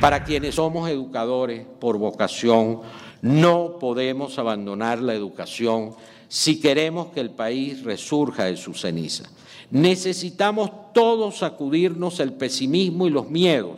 [0.00, 2.82] Para quienes somos educadores por vocación,
[3.20, 5.94] no podemos abandonar la educación
[6.28, 9.28] si queremos que el país resurja de su ceniza.
[9.72, 13.76] Necesitamos todos sacudirnos el pesimismo y los miedos,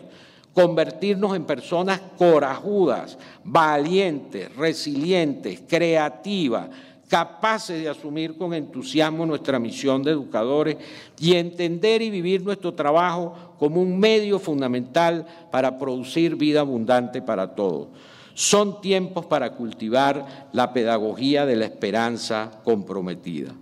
[0.53, 6.69] convertirnos en personas corajudas, valientes, resilientes, creativas,
[7.11, 10.77] capaces de asumir con entusiasmo nuestra misión de educadores
[11.19, 17.57] y entender y vivir nuestro trabajo como un medio fundamental para producir vida abundante para
[17.57, 17.89] todos.
[18.35, 23.53] Son tiempos para cultivar la pedagogía de la esperanza comprometida.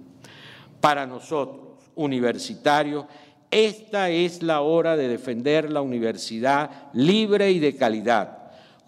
[0.83, 3.07] Para nosotros, universitarios,
[3.51, 8.38] esta es la hora de defender la universidad libre y de calidad,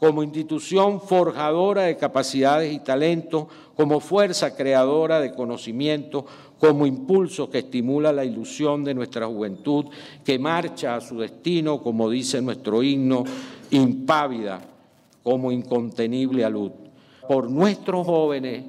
[0.00, 3.46] como institución forjadora de capacidades y talentos,
[3.76, 6.24] como fuerza creadora de conocimiento,
[6.58, 9.86] como impulso que estimula la ilusión de nuestra juventud,
[10.24, 13.24] que marcha a su destino, como dice nuestro himno,
[13.70, 14.62] impávida
[15.22, 16.72] como incontenible alud.
[17.28, 18.64] Por nuestros jóvenes,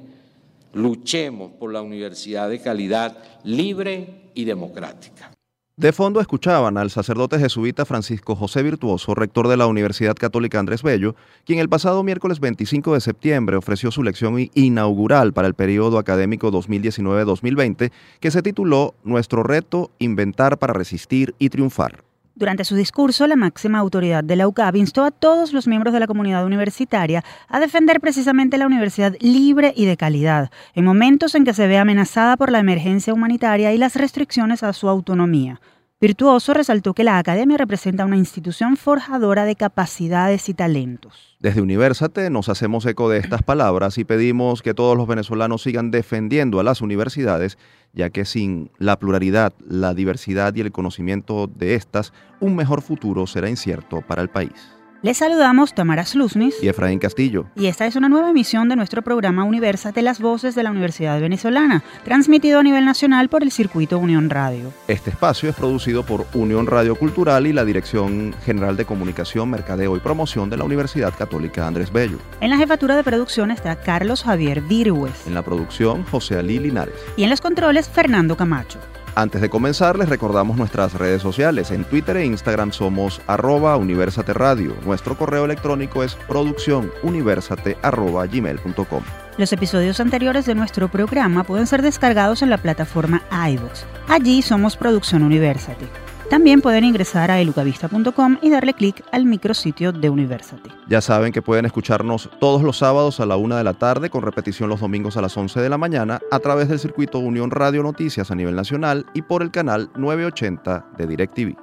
[0.74, 5.31] luchemos por la universidad de calidad libre y democrática.
[5.78, 10.82] De fondo escuchaban al sacerdote jesuita Francisco José Virtuoso, rector de la Universidad Católica Andrés
[10.82, 11.14] Bello,
[11.46, 16.52] quien el pasado miércoles 25 de septiembre ofreció su lección inaugural para el periodo académico
[16.52, 22.04] 2019-2020, que se tituló Nuestro reto, inventar para resistir y triunfar.
[22.34, 26.00] Durante su discurso, la máxima autoridad de la UCAB instó a todos los miembros de
[26.00, 31.44] la comunidad universitaria a defender precisamente la universidad libre y de calidad, en momentos en
[31.44, 35.60] que se ve amenazada por la emergencia humanitaria y las restricciones a su autonomía.
[36.02, 41.36] Virtuoso resaltó que la academia representa una institución forjadora de capacidades y talentos.
[41.38, 45.92] Desde Universate nos hacemos eco de estas palabras y pedimos que todos los venezolanos sigan
[45.92, 47.56] defendiendo a las universidades,
[47.92, 53.28] ya que sin la pluralidad, la diversidad y el conocimiento de estas, un mejor futuro
[53.28, 54.81] será incierto para el país.
[55.02, 57.46] Les saludamos Tamara Sluznis y Efraín Castillo.
[57.56, 61.20] Y esta es una nueva emisión de nuestro programa Universate las Voces de la Universidad
[61.20, 64.72] Venezolana, transmitido a nivel nacional por el circuito Unión Radio.
[64.86, 69.96] Este espacio es producido por Unión Radio Cultural y la Dirección General de Comunicación, Mercadeo
[69.96, 72.18] y Promoción de la Universidad Católica Andrés Bello.
[72.40, 75.26] En la jefatura de producción está Carlos Javier Virgües.
[75.26, 76.94] En la producción, José Alí Linares.
[77.16, 78.78] Y en los controles, Fernando Camacho.
[79.14, 81.70] Antes de comenzar, les recordamos nuestras redes sociales.
[81.70, 84.74] En Twitter e Instagram somos arroba Universate Radio.
[84.86, 89.02] Nuestro correo electrónico es producciónuniversate.gmail.com.
[89.36, 93.84] Los episodios anteriores de nuestro programa pueden ser descargados en la plataforma iVoox.
[94.08, 95.86] Allí somos Producción Universate.
[96.32, 100.70] También pueden ingresar a elucavista.com y darle clic al micrositio de University.
[100.88, 104.22] Ya saben que pueden escucharnos todos los sábados a la una de la tarde, con
[104.22, 107.82] repetición los domingos a las 11 de la mañana, a través del circuito Unión Radio
[107.82, 111.54] Noticias a nivel nacional y por el canal 980 de DirecTV.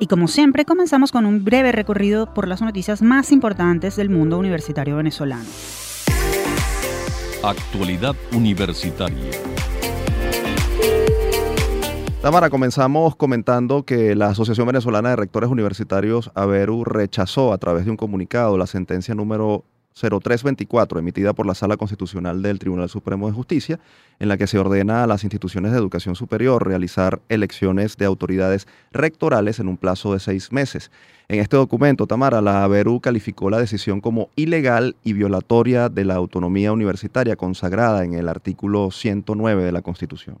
[0.00, 4.38] Y como siempre, comenzamos con un breve recorrido por las noticias más importantes del mundo
[4.38, 5.44] universitario venezolano.
[7.44, 9.30] Actualidad universitaria.
[12.26, 17.92] Tamara, comenzamos comentando que la Asociación Venezolana de Rectores Universitarios, AVERU, rechazó a través de
[17.92, 19.62] un comunicado la sentencia número
[19.94, 23.78] 0324 emitida por la Sala Constitucional del Tribunal Supremo de Justicia,
[24.18, 28.66] en la que se ordena a las instituciones de educación superior realizar elecciones de autoridades
[28.90, 30.90] rectorales en un plazo de seis meses.
[31.28, 36.16] En este documento, Tamara, la AVERU calificó la decisión como ilegal y violatoria de la
[36.16, 40.38] autonomía universitaria consagrada en el artículo 109 de la Constitución.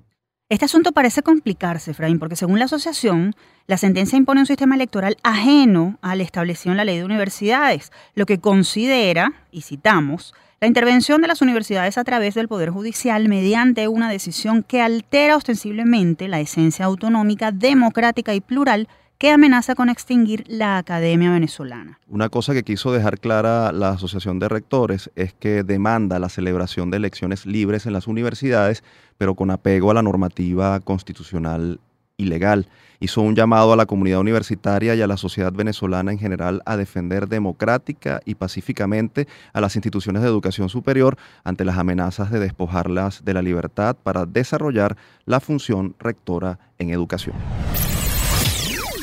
[0.48, 3.34] Este asunto parece complicarse, Efraín, porque según la asociación,
[3.66, 8.26] la sentencia impone un sistema electoral ajeno al establecido en la ley de universidades, lo
[8.26, 13.88] que considera, y citamos, la intervención de las universidades a través del Poder Judicial mediante
[13.88, 18.86] una decisión que altera ostensiblemente la esencia autonómica, democrática y plural
[19.18, 21.98] que amenaza con extinguir la Academia Venezolana.
[22.08, 26.90] Una cosa que quiso dejar clara la Asociación de Rectores es que demanda la celebración
[26.90, 28.84] de elecciones libres en las universidades,
[29.16, 31.80] pero con apego a la normativa constitucional
[32.18, 32.68] y legal.
[32.98, 36.76] Hizo un llamado a la comunidad universitaria y a la sociedad venezolana en general a
[36.76, 43.24] defender democrática y pacíficamente a las instituciones de educación superior ante las amenazas de despojarlas
[43.24, 44.96] de la libertad para desarrollar
[45.26, 47.36] la función rectora en educación.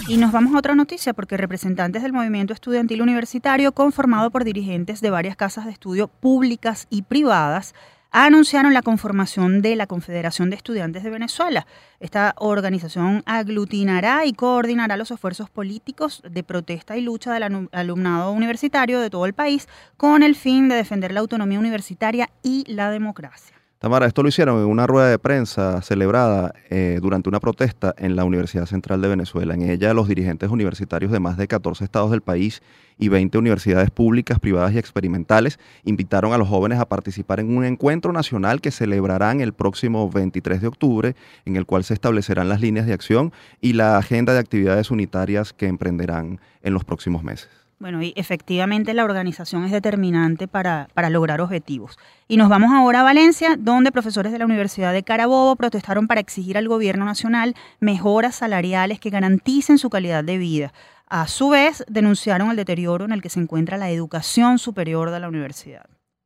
[0.06, 5.00] Y nos vamos a otra noticia porque representantes del movimiento estudiantil universitario, conformado por dirigentes
[5.00, 7.74] de varias casas de estudio públicas y privadas,
[8.12, 11.66] anunciaron la conformación de la Confederación de Estudiantes de Venezuela.
[12.02, 19.00] Esta organización aglutinará y coordinará los esfuerzos políticos de protesta y lucha del alumnado universitario
[19.00, 23.63] de todo el país con el fin de defender la autonomía universitaria y la democracia.
[23.84, 28.16] Tamara, esto lo hicieron en una rueda de prensa celebrada eh, durante una protesta en
[28.16, 29.56] la Universidad Central de Venezuela.
[29.56, 32.62] En ella, los dirigentes universitarios de más de 14 estados del país
[32.98, 37.66] y 20 universidades públicas, privadas y experimentales invitaron a los jóvenes a participar en un
[37.66, 42.62] encuentro nacional que celebrarán el próximo 23 de octubre, en el cual se establecerán las
[42.62, 47.63] líneas de acción y la agenda de actividades unitarias que emprenderán en los próximos meses.
[47.84, 52.00] Bueno, y efectivamente la organización es determinante para, para, lograr objetivos.
[52.30, 56.22] Y nos vamos ahora a Valencia, donde profesores de la Universidad de Carabobo protestaron para
[56.22, 60.72] exigir al gobierno nacional mejoras salariales que garanticen su calidad de vida.
[61.10, 65.20] A su vez, denunciaron el deterioro en el que se encuentra la educación superior de
[65.20, 65.84] la universidad.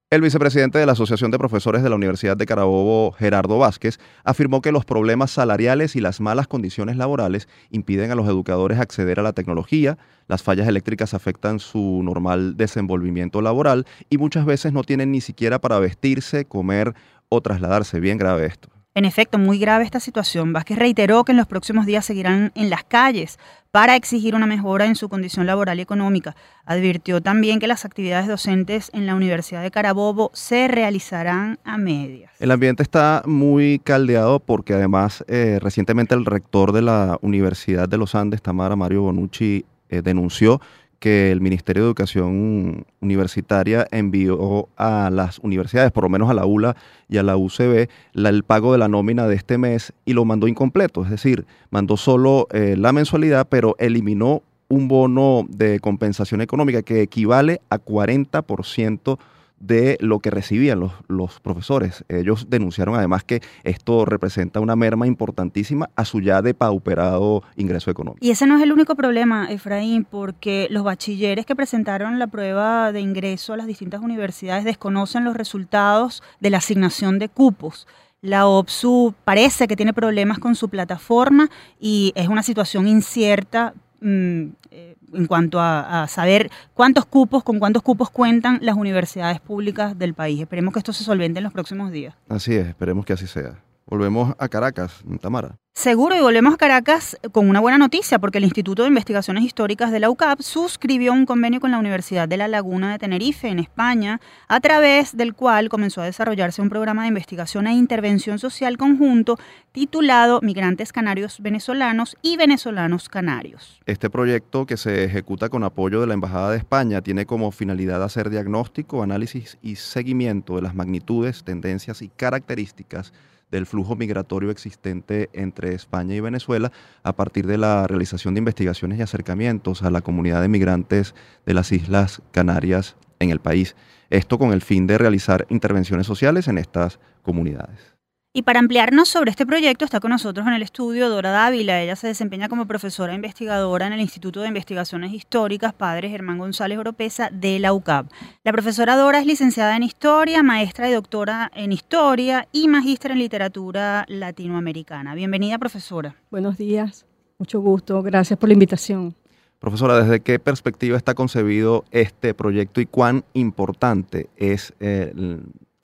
[0.10, 4.62] El vicepresidente de la Asociación de Profesores de la Universidad de Carabobo, Gerardo Vázquez, afirmó
[4.62, 9.24] que los problemas salariales y las malas condiciones laborales impiden a los educadores acceder a
[9.24, 9.98] la tecnología,
[10.30, 15.60] las fallas eléctricas afectan su normal desenvolvimiento laboral y muchas veces no tienen ni siquiera
[15.60, 16.94] para vestirse, comer
[17.28, 18.00] o trasladarse.
[18.00, 18.77] Bien grave esto.
[18.98, 20.54] En efecto, muy grave esta situación.
[20.54, 23.38] Vázquez reiteró que en los próximos días seguirán en las calles
[23.70, 26.36] para exigir una mejora en su condición laboral y económica.
[26.66, 32.32] Advirtió también que las actividades docentes en la Universidad de Carabobo se realizarán a medias.
[32.40, 38.00] El ambiente está muy caldeado porque además eh, recientemente el rector de la Universidad de
[38.00, 40.60] los Andes, Tamara Mario Bonucci, eh, denunció
[41.00, 46.46] que el Ministerio de Educación Universitaria envió a las universidades, por lo menos a la
[46.46, 46.76] ULA
[47.08, 50.48] y a la UCB, el pago de la nómina de este mes y lo mandó
[50.48, 56.82] incompleto, es decir, mandó solo eh, la mensualidad, pero eliminó un bono de compensación económica
[56.82, 59.18] que equivale a 40%
[59.60, 62.06] de lo que recibían los, los, profesores.
[62.10, 68.26] Ellos denunciaron además que esto representa una merma importantísima a su ya depauperado ingreso económico.
[68.26, 72.92] Y ese no es el único problema, Efraín, porque los bachilleres que presentaron la prueba
[72.92, 77.88] de ingreso a las distintas universidades desconocen los resultados de la asignación de cupos.
[78.22, 81.50] La OPSU parece que tiene problemas con su plataforma
[81.80, 87.84] y es una situación incierta mm, eh, en cuanto a, saber cuántos cupos, con cuántos
[87.84, 90.42] cupos cuentan las universidades públicas del país.
[90.42, 92.16] Esperemos que esto se solvente en los próximos días.
[92.30, 93.60] Así es, esperemos que así sea.
[93.88, 95.60] Volvemos a Caracas, Tamara.
[95.74, 99.92] Seguro, y volvemos a Caracas con una buena noticia, porque el Instituto de Investigaciones Históricas
[99.92, 103.60] de la UCAP suscribió un convenio con la Universidad de La Laguna de Tenerife, en
[103.60, 104.20] España,
[104.50, 109.38] a través del cual comenzó a desarrollarse un programa de investigación e intervención social conjunto
[109.72, 113.80] titulado Migrantes Canarios Venezolanos y Venezolanos Canarios.
[113.86, 118.04] Este proyecto, que se ejecuta con apoyo de la Embajada de España, tiene como finalidad
[118.04, 123.14] hacer diagnóstico, análisis y seguimiento de las magnitudes, tendencias y características
[123.52, 126.72] del flujo migratorio existente entre España y Venezuela
[127.04, 131.16] a partir de la realización de investigaciones y acercamientos a la comunidad de migrantes
[131.46, 133.76] de las Islas Canarias en el país.
[134.10, 137.97] Esto con el fin de realizar intervenciones sociales en estas comunidades.
[138.34, 141.82] Y para ampliarnos sobre este proyecto está con nosotros en el estudio Dora Dávila.
[141.82, 146.78] Ella se desempeña como profesora investigadora en el Instituto de Investigaciones Históricas Padre Germán González
[146.78, 148.12] Oropesa de la UCAP.
[148.44, 153.20] La profesora Dora es licenciada en Historia, maestra y doctora en Historia y magíster en
[153.20, 155.16] Literatura Latinoamericana.
[155.16, 156.16] Bienvenida, profesora.
[156.30, 157.08] Buenos días,
[157.40, 158.04] mucho gusto.
[158.04, 159.16] Gracias por la invitación.
[159.58, 165.12] Profesora, ¿desde qué perspectiva está concebido este proyecto y cuán importante es eh,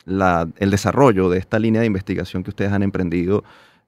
[0.05, 3.43] la, el desarrollo de esta línea de investigación que ustedes han emprendido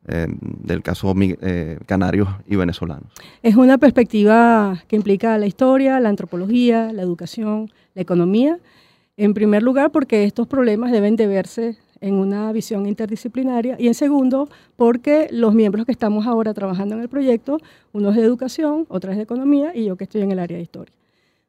[0.07, 3.12] eh, del caso eh, canarios y venezolanos?
[3.41, 8.59] Es una perspectiva que implica la historia, la antropología, la educación, la economía.
[9.18, 13.95] En primer lugar, porque estos problemas deben de verse en una visión interdisciplinaria y en
[13.95, 17.57] segundo, porque los miembros que estamos ahora trabajando en el proyecto,
[17.94, 20.57] uno es de educación, otro es de economía y yo que estoy en el área
[20.57, 20.94] de historia.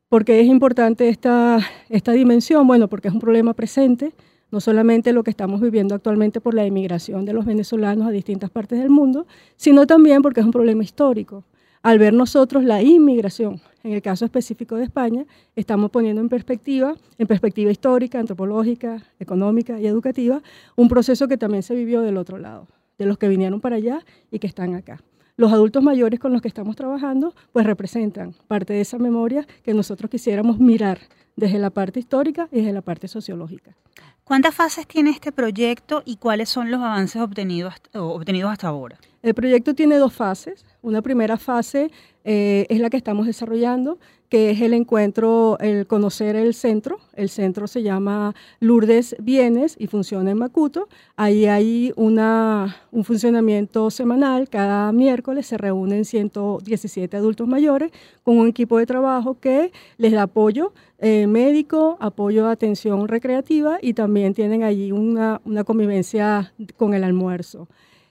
[0.09, 2.67] ¿Por qué es importante esta, esta dimensión?
[2.67, 4.15] Bueno, porque es un problema presente,
[4.57, 8.49] no solamente lo que estamos viviendo actualmente por la emigración de los venezolanos a distintas
[8.49, 11.45] partes del mundo, sino también porque es un problema histórico.
[11.83, 16.95] Al ver nosotros la inmigración, en el caso específico de España, estamos poniendo en perspectiva,
[17.19, 20.41] en perspectiva histórica, antropológica, económica y educativa,
[20.75, 24.07] un proceso que también se vivió del otro lado, de los que vinieron para allá
[24.31, 25.03] y que están acá.
[25.37, 29.75] Los adultos mayores con los que estamos trabajando, pues representan parte de esa memoria que
[29.75, 30.99] nosotros quisiéramos mirar
[31.37, 33.77] desde la parte histórica y desde la parte sociológica.
[34.27, 38.99] ¿Cuántas fases tiene este proyecto y cuáles son los avances obtenidos, obtenidos hasta ahora?
[39.23, 40.67] El proyecto tiene dos fases.
[40.83, 41.93] Una primera fase
[42.25, 46.99] eh, es la que estamos desarrollando, que es el encuentro, el conocer el centro.
[47.15, 50.89] El centro se llama Lourdes Bienes y funciona en Macuto.
[51.17, 54.49] Ahí hay una, un funcionamiento semanal.
[54.49, 57.93] Cada miércoles se reúnen 117 adultos mayores
[58.23, 63.79] con un equipo de trabajo que les da apoyo eh, médico, apoyo de atención recreativa
[63.83, 67.69] y también tienen allí una, una convivencia con el almuerzo.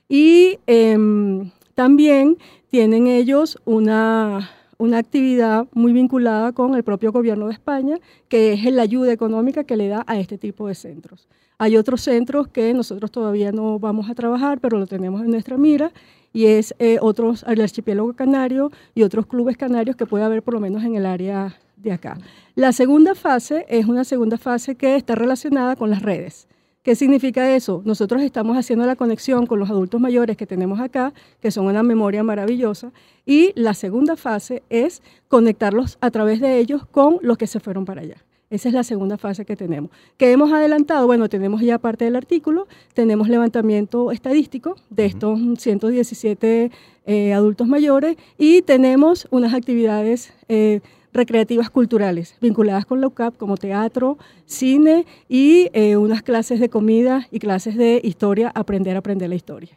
[0.07, 2.37] Y em, también
[2.69, 8.63] tienen ellos una una actividad muy vinculada con el propio gobierno de España, que es
[8.65, 11.27] la ayuda económica que le da a este tipo de centros.
[11.57, 15.57] Hay otros centros que nosotros todavía no vamos a trabajar, pero lo tenemos en nuestra
[15.57, 15.91] mira,
[16.33, 20.53] y es eh, otros, el archipiélago canario y otros clubes canarios que puede haber por
[20.53, 22.17] lo menos en el área de acá.
[22.55, 26.47] La segunda fase es una segunda fase que está relacionada con las redes.
[26.85, 27.81] ¿Qué significa eso?
[27.83, 31.81] Nosotros estamos haciendo la conexión con los adultos mayores que tenemos acá, que son una
[31.81, 32.91] memoria maravillosa,
[33.25, 37.85] y la segunda fase es conectarlos a través de ellos con los que se fueron
[37.85, 38.17] para allá.
[38.51, 39.89] Esa es la segunda fase que tenemos.
[40.17, 41.07] ¿Qué hemos adelantado?
[41.07, 46.69] Bueno, tenemos ya parte del artículo, tenemos levantamiento estadístico de estos 117
[47.07, 50.81] eh, adultos mayores y tenemos unas actividades eh,
[51.15, 57.27] recreativas culturales vinculadas con la UCAP como teatro, cine y eh, unas clases de comida
[57.31, 59.71] y clases de historia, aprender a aprender la historia.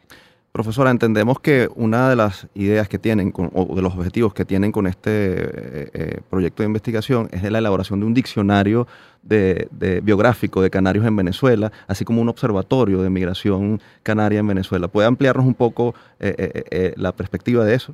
[0.51, 4.71] Profesora, entendemos que una de las ideas que tienen o de los objetivos que tienen
[4.71, 8.87] con este eh, eh, proyecto de investigación es la elaboración de un diccionario
[9.21, 9.69] de,
[10.03, 14.87] biográfico de canarios en Venezuela, así como un observatorio de migración canaria en Venezuela.
[14.87, 15.93] ¿Puede ampliarnos un poco
[16.95, 17.93] la perspectiva de eso?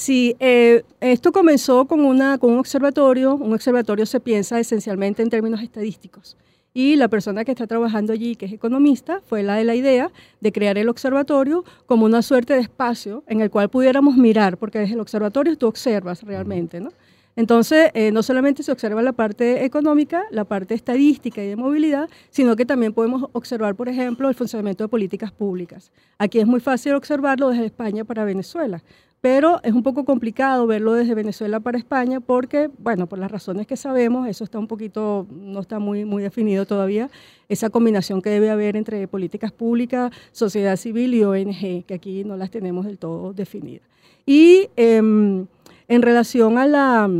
[0.00, 3.34] Sí, eh, esto comenzó con, una, con un observatorio.
[3.34, 6.38] Un observatorio se piensa esencialmente en términos estadísticos.
[6.72, 10.10] Y la persona que está trabajando allí, que es economista, fue la de la idea
[10.40, 14.78] de crear el observatorio como una suerte de espacio en el cual pudiéramos mirar, porque
[14.78, 16.92] desde el observatorio tú observas realmente, ¿no?
[17.36, 22.08] Entonces, eh, no solamente se observa la parte económica, la parte estadística y de movilidad,
[22.30, 25.92] sino que también podemos observar, por ejemplo, el funcionamiento de políticas públicas.
[26.18, 28.82] Aquí es muy fácil observarlo desde España para Venezuela,
[29.20, 33.66] pero es un poco complicado verlo desde Venezuela para España porque, bueno, por las razones
[33.66, 37.10] que sabemos, eso está un poquito, no está muy, muy definido todavía,
[37.48, 42.36] esa combinación que debe haber entre políticas públicas, sociedad civil y ONG, que aquí no
[42.36, 43.86] las tenemos del todo definidas.
[44.24, 45.46] Y em,
[45.88, 47.10] en relación a la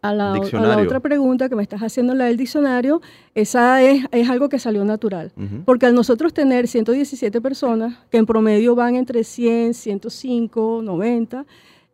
[0.00, 0.34] a la,
[0.80, 3.00] otra pregunta que me estás haciendo, la del diccionario,
[3.34, 5.32] esa es, algo que salió natural.
[5.64, 11.46] Porque al nosotros tener 117 personas, que en promedio van entre 100, 105, 90,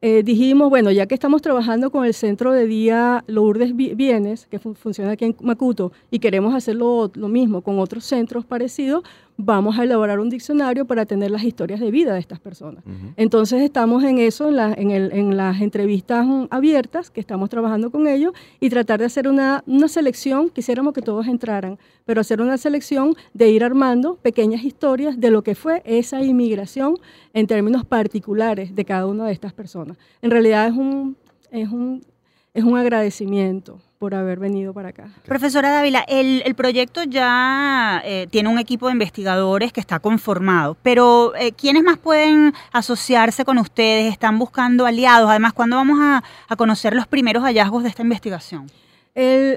[0.06, 4.58] eh, dijimos, bueno, ya que estamos trabajando con el centro de día Lourdes Bienes, que
[4.58, 9.02] funciona aquí en Macuto, y queremos hacerlo lo mismo con otros centros parecidos,
[9.36, 12.84] vamos a elaborar un diccionario para tener las historias de vida de estas personas.
[13.16, 19.00] Entonces estamos en eso, en, las entrevistas abiertas, que estamos trabajando con ellos, y tratar
[19.00, 24.16] de hacer una, selección, quisiéramos que todos entraran, pero hacer una selección de ir armando
[24.16, 26.96] pequeñas historias de lo que fue esa inmigración
[27.32, 29.96] en términos particulares de cada una de estas personas.
[30.22, 31.16] En realidad es un,
[31.50, 32.04] es un,
[32.52, 35.08] es un agradecimiento por haber venido para acá.
[35.24, 41.34] Profesora Dávila, el, proyecto ya eh, tiene un equipo de investigadores que está conformado, pero
[41.36, 44.12] eh, ¿quiénes más pueden asociarse con ustedes?
[44.12, 45.30] ¿Están buscando aliados?
[45.30, 46.22] Además, ¿cuándo vamos a,
[46.58, 48.70] conocer los primeros hallazgos de esta investigación?
[49.14, 49.56] El,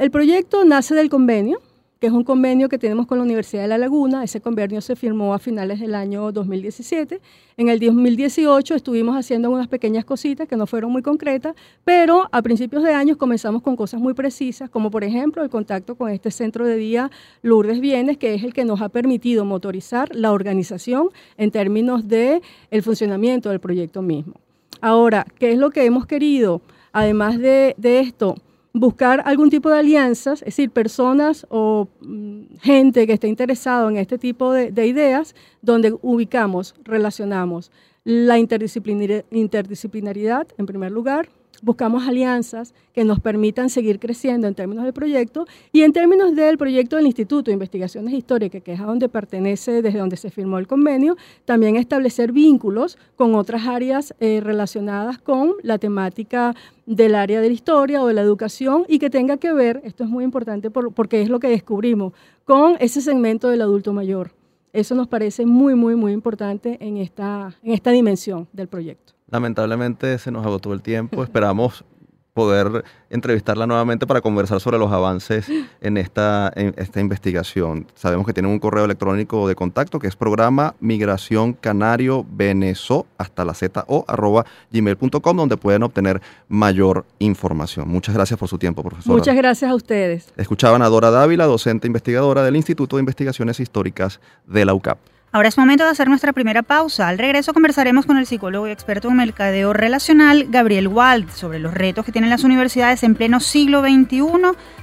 [0.00, 1.60] el proyecto nace del convenio
[2.00, 4.24] que es un convenio que tenemos con la Universidad de La Laguna.
[4.24, 7.20] Ese convenio se firmó a finales del año 2017.
[7.58, 11.54] En el 2018 estuvimos haciendo unas pequeñas cositas que no fueron muy concretas,
[11.84, 15.94] pero a principios de año comenzamos con cosas muy precisas, como por ejemplo el contacto
[15.94, 17.10] con este centro de día
[17.42, 22.40] Lourdes Bienes, que es el que nos ha permitido motorizar la organización en términos de
[22.70, 24.32] el funcionamiento del proyecto mismo.
[24.80, 26.62] Ahora, ¿qué es lo que hemos querido?
[26.92, 28.36] Además de, de esto,
[28.72, 33.96] buscar algún tipo de alianzas, es decir, personas o mm, gente que esté interesado en
[33.96, 37.72] este tipo de, de ideas, donde ubicamos, relacionamos
[38.04, 41.28] la interdisciplinaridad en primer lugar,
[41.62, 46.58] buscamos alianzas que nos permitan seguir creciendo en términos del proyecto y en términos del
[46.58, 50.58] proyecto del Instituto de Investigaciones Históricas, que es a donde pertenece, desde donde se firmó
[50.58, 56.54] el convenio, también establecer vínculos con otras áreas eh, relacionadas con la temática
[56.86, 60.04] del área de la historia o de la educación y que tenga que ver, esto
[60.04, 62.12] es muy importante porque es lo que descubrimos,
[62.44, 64.32] con ese segmento del adulto mayor.
[64.72, 69.14] Eso nos parece muy, muy, muy importante en esta, en esta dimensión del proyecto.
[69.30, 71.22] Lamentablemente se nos agotó el tiempo.
[71.22, 71.84] Esperamos
[72.32, 75.46] poder entrevistarla nuevamente para conversar sobre los avances
[75.80, 77.86] en esta, en esta investigación.
[77.94, 83.44] Sabemos que tienen un correo electrónico de contacto que es programa migración canario venezo hasta
[83.44, 87.88] la z o arroba gmail.com donde pueden obtener mayor información.
[87.88, 89.12] Muchas gracias por su tiempo, profesor.
[89.12, 90.32] Muchas gracias a ustedes.
[90.36, 94.98] Escuchaban a Dora Dávila, docente investigadora del Instituto de Investigaciones Históricas de la UCAP.
[95.32, 97.06] Ahora es momento de hacer nuestra primera pausa.
[97.06, 101.72] Al regreso conversaremos con el psicólogo y experto en mercadeo relacional, Gabriel Wald, sobre los
[101.72, 104.22] retos que tienen las universidades en pleno siglo XXI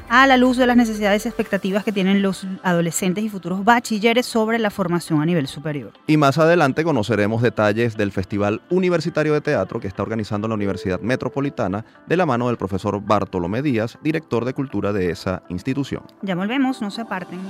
[0.08, 4.26] a la luz de las necesidades y expectativas que tienen los adolescentes y futuros bachilleres
[4.26, 5.92] sobre la formación a nivel superior.
[6.08, 11.02] Y más adelante conoceremos detalles del Festival Universitario de Teatro que está organizando la Universidad
[11.02, 16.04] Metropolitana de la mano del profesor Bartolomé Díaz, director de cultura de esa institución.
[16.22, 17.42] Ya volvemos, no se aparten.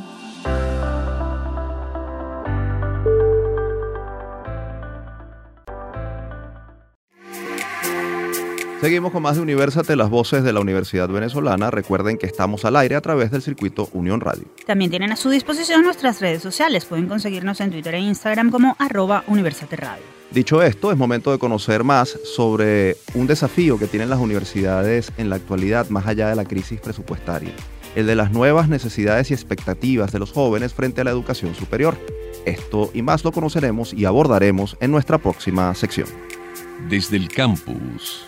[8.82, 11.72] Seguimos con más de Universate, las voces de la Universidad Venezolana.
[11.72, 14.44] Recuerden que estamos al aire a través del circuito Unión Radio.
[14.68, 16.86] También tienen a su disposición nuestras redes sociales.
[16.86, 20.04] Pueden conseguirnos en Twitter e Instagram como arroba Universate Radio.
[20.30, 25.32] Dicho esto, es momento de conocer más sobre un desafío que tienen las universidades en
[25.32, 27.54] la actualidad, más allá de la crisis presupuestaria,
[27.96, 31.98] el de las nuevas necesidades y expectativas de los jóvenes frente a la educación superior.
[32.46, 36.08] Esto y más lo conoceremos y abordaremos en nuestra próxima sección.
[36.88, 38.27] Desde el campus.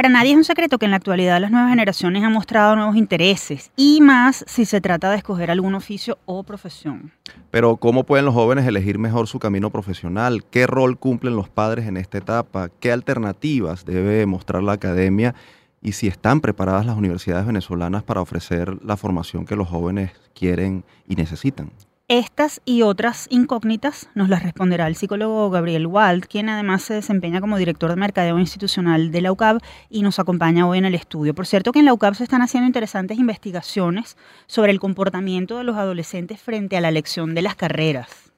[0.00, 2.96] Para nadie es un secreto que en la actualidad las nuevas generaciones han mostrado nuevos
[2.96, 7.12] intereses y más si se trata de escoger algún oficio o profesión.
[7.50, 10.42] Pero ¿cómo pueden los jóvenes elegir mejor su camino profesional?
[10.50, 12.70] ¿Qué rol cumplen los padres en esta etapa?
[12.80, 15.34] ¿Qué alternativas debe mostrar la academia?
[15.82, 20.82] Y si están preparadas las universidades venezolanas para ofrecer la formación que los jóvenes quieren
[21.08, 21.72] y necesitan.
[22.10, 27.40] Estas y otras incógnitas nos las responderá el psicólogo Gabriel Wald, quien además se desempeña
[27.40, 31.36] como director de mercadeo institucional de la UCAB y nos acompaña hoy en el estudio.
[31.36, 34.16] Por cierto que en la UCAB se están haciendo interesantes investigaciones
[34.48, 38.32] sobre el comportamiento de los adolescentes frente a la elección de las carreras.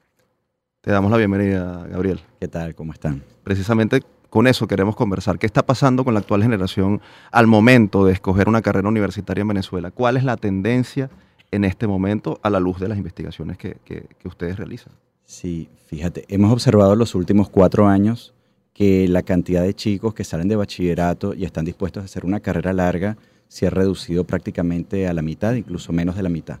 [0.81, 2.19] Te damos la bienvenida, Gabriel.
[2.39, 2.75] ¿Qué tal?
[2.75, 3.23] ¿Cómo están?
[3.43, 5.39] Precisamente con eso queremos conversar.
[5.39, 7.01] ¿Qué está pasando con la actual generación
[7.31, 9.89] al momento de escoger una carrera universitaria en Venezuela?
[9.89, 11.09] ¿Cuál es la tendencia?
[11.53, 14.91] En este momento a la luz de las investigaciones que, que, ustedes realizan.
[15.23, 18.33] Sí, fíjate, hemos observado en los últimos cuatro años
[18.73, 22.39] que la cantidad de chicos que salen de bachillerato y están dispuestos a hacer una
[22.39, 23.17] carrera larga
[23.47, 26.59] se ha reducido prácticamente a la mitad, incluso menos de la mitad.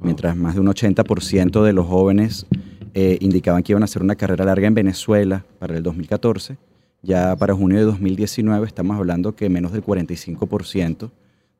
[0.00, 2.46] Mientras más de un 80% de los jóvenes
[2.94, 6.56] eh, indicaban que iban a hacer una carrera larga en Venezuela para el 2014,
[7.02, 11.10] ya para junio de 2019 estamos hablando que menos del 45%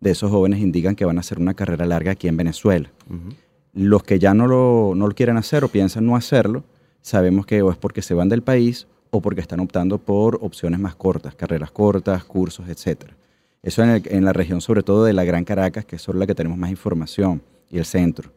[0.01, 2.91] de esos jóvenes indican que van a hacer una carrera larga aquí en Venezuela.
[3.73, 6.65] Los que ya no lo, no lo quieren hacer o piensan no hacerlo,
[7.01, 10.81] sabemos que o es porque se van del país o porque están optando por opciones
[10.81, 13.13] más cortas, carreras cortas, cursos, etc.
[13.63, 16.27] Eso en, en, la región sobre todo de la Gran Caracas, que es sobre la
[16.27, 18.33] que tenemos más información, y el centro.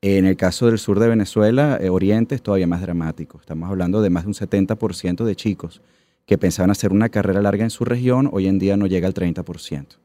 [0.00, 3.38] En el caso del sur de Venezuela, eh, Oriente, es todavía más dramático.
[3.40, 5.80] Estamos hablando de más de un 70% de chicos
[6.26, 9.14] que pensaban hacer una carrera larga en su región, hoy en día no llega al
[9.14, 9.98] 30%.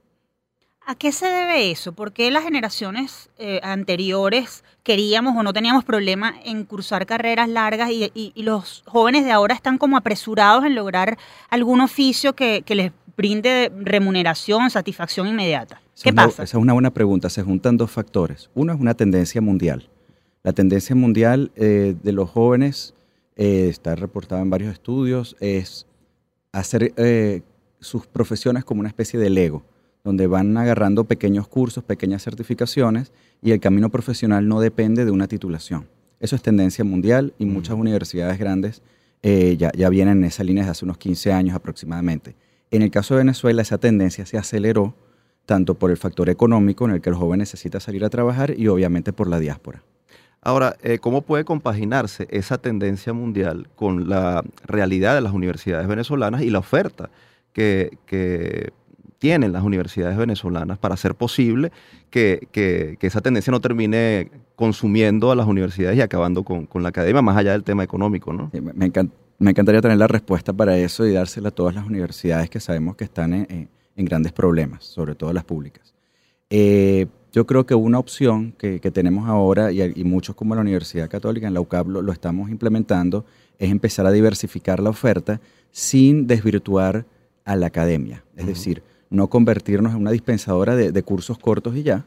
[0.89, 1.91] ¿A qué se debe eso?
[1.91, 7.91] ¿Por qué las generaciones eh, anteriores queríamos o no teníamos problema en cursar carreras largas
[7.91, 11.19] y, los jóvenes de ahora están como apresurados en lograr
[11.51, 15.79] algún oficio que, les brinde remuneración, satisfacción inmediata?
[16.01, 16.41] ¿Qué pasa?
[16.41, 17.29] esa es una buena pregunta.
[17.29, 18.49] Se juntan dos factores.
[18.55, 19.87] Uno es una tendencia mundial.
[20.41, 22.95] La tendencia mundial eh, de los jóvenes,
[23.35, 25.85] eh, está reportada en varios estudios, es
[26.51, 26.95] hacer
[27.79, 29.63] sus profesiones como una especie de Lego
[30.09, 33.11] donde van agarrando pequeños cursos, pequeñas certificaciones
[33.43, 35.87] y el camino profesional no depende de una titulación.
[36.19, 38.81] Eso es tendencia mundial y muchas universidades grandes
[39.21, 42.35] eh, ya, ya vienen en esa línea desde hace unos 15 años aproximadamente.
[42.71, 44.95] En el caso de Venezuela, esa tendencia se aceleró
[45.45, 48.67] tanto por el factor económico en el que el joven necesita salir a trabajar y
[48.67, 49.83] obviamente por la diáspora.
[50.41, 56.41] Ahora, eh, ¿cómo puede compaginarse esa tendencia mundial con la realidad de las universidades venezolanas
[56.41, 57.11] y la oferta
[57.53, 58.71] que, que
[59.19, 61.71] tienen las universidades venezolanas para hacer posible
[62.09, 67.37] que, esa tendencia no termine consumiendo a las universidades y acabando con, la academia, más
[67.37, 68.33] allá del tema económico.
[68.33, 68.49] ¿no?
[68.53, 68.85] me,
[69.51, 73.03] encantaría tener la respuesta para eso y dársela a todas las universidades que sabemos que
[73.03, 75.93] están en, grandes problemas, sobre todo las públicas.
[76.49, 81.47] Eh, yo creo que una opción que, tenemos ahora, y, muchos como la Universidad Católica,
[81.47, 83.25] en la UCAP lo, estamos implementando,
[83.59, 87.05] es empezar a diversificar la oferta sin desvirtuar
[87.43, 88.23] a la academia.
[88.37, 92.05] Es decir, no convertirnos en una dispensadora de, cursos cortos y ya,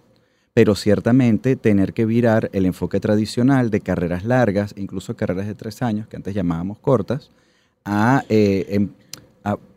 [0.55, 5.83] pero ciertamente tener que virar el enfoque tradicional de carreras largas, incluso carreras de tres
[5.83, 7.31] años, que antes llamábamos cortas,
[7.85, 8.89] a, eh, em,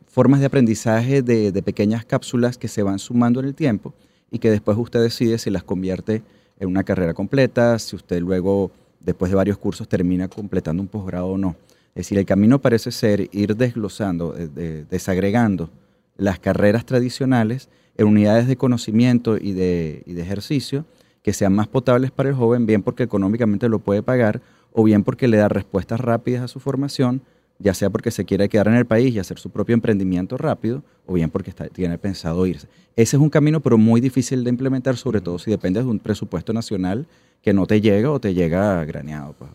[0.07, 3.93] formas de aprendizaje de, pequeñas cápsulas que se van sumando en el tiempo
[4.31, 6.23] y que después usted decide si las convierte
[6.57, 11.27] en una carrera completa, si usted luego, después de varios cursos, termina completando un posgrado
[11.27, 11.57] o no.
[11.89, 15.69] Es decir, el camino parece ser ir desglosando, eh, de- desagregando
[16.17, 20.85] las carreras tradicionales en unidades de conocimiento y de, y de ejercicio
[21.21, 25.03] que sean más potables para el joven, bien porque económicamente lo puede pagar o bien
[25.03, 27.21] porque le da respuestas rápidas a su formación,
[27.57, 30.83] ya sea porque se quiere quedar en el país y hacer su propio emprendimiento rápido,
[31.07, 32.67] o bien porque tiene pensado irse.
[32.95, 35.99] Ese es un camino, pero muy difícil de implementar, sobre todo si dependes de un
[35.99, 37.07] presupuesto nacional
[37.41, 39.33] que no te llega o te llega graneado.
[39.33, 39.49] pues.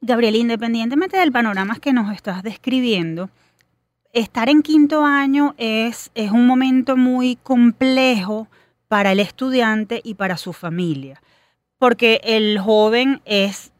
[0.00, 3.30] Gabriel, independientemente del panorama que nos estás describiendo,
[4.12, 8.48] estar en quinto año es, es un momento muy complejo
[8.88, 11.22] para el estudiante y para su familia,
[11.78, 13.72] porque el joven es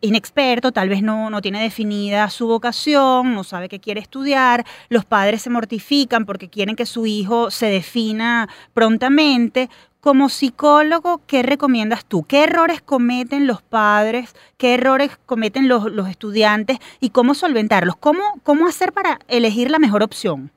[0.00, 5.04] inexperto, tal vez no, no tiene definida su vocación, no sabe qué quiere estudiar, los
[5.04, 9.68] padres se mortifican porque quieren que su hijo se defina prontamente.
[10.06, 12.22] Como psicólogo, ¿qué recomiendas tú?
[12.22, 14.36] ¿Qué errores cometen los padres?
[14.56, 16.78] ¿Qué errores cometen los, estudiantes?
[17.00, 17.96] ¿Y cómo solventarlos?
[17.96, 20.52] ¿Cómo, ¿Cómo hacer para elegir la mejor opción?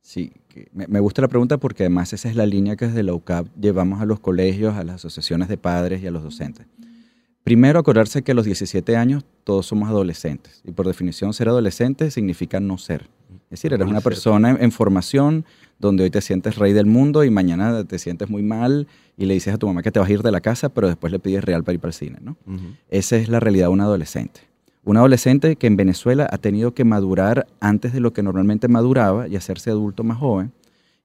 [0.00, 0.32] Sí,
[0.72, 4.00] me gusta la pregunta porque además esa es la línea que desde la UCAP llevamos
[4.00, 6.66] a los colegios, a las asociaciones de padres y a los docentes.
[7.44, 12.10] Primero, acordarse que a los 17 años todos somos adolescentes y por definición ser adolescente
[12.10, 13.10] significa no ser.
[13.46, 14.08] Es decir, eres Muy una cierto.
[14.10, 15.44] persona en, en formación
[15.78, 19.34] donde hoy te sientes rey del mundo y mañana te sientes muy mal y le
[19.34, 21.18] dices a tu mamá que te vas a ir de la casa, pero después le
[21.18, 22.36] pides real para ir para el cine, ¿no?
[22.90, 24.40] Esa es la realidad de un adolescente.
[24.84, 29.28] Un adolescente que en Venezuela ha tenido que madurar antes de lo que normalmente maduraba
[29.28, 30.52] y hacerse adulto más joven.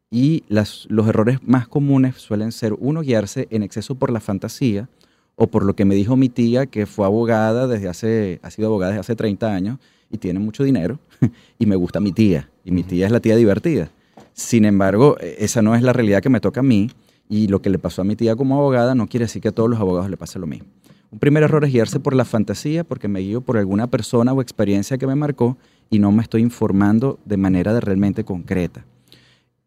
[0.09, 4.87] Y las- los errores más comunes suelen ser, uno, guiarse en exceso por la fantasía
[5.35, 8.67] o por lo que me dijo mi tía, que fue abogada desde hace, ha sido
[8.67, 9.79] abogada desde hace 30 años
[10.11, 10.99] y tiene mucho dinero
[11.59, 12.49] y me gusta mi tía.
[12.63, 13.91] Y mi tía es la tía divertida.
[14.33, 16.89] Sin embargo, e- esa no es la realidad que me toca a mí
[17.29, 19.51] y lo que le pasó a mi tía como abogada no quiere decir que a
[19.51, 20.67] todos los abogados le pase lo mismo.
[21.11, 24.41] Un primer error es guiarse por la fantasía porque me guío por alguna persona o
[24.41, 25.57] experiencia que me marcó
[25.89, 28.85] y no me estoy informando de manera de realmente concreta.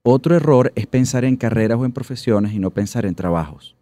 [0.02, 3.76] Otro error es pensar en carreras o en profesiones y no pensar en trabajos.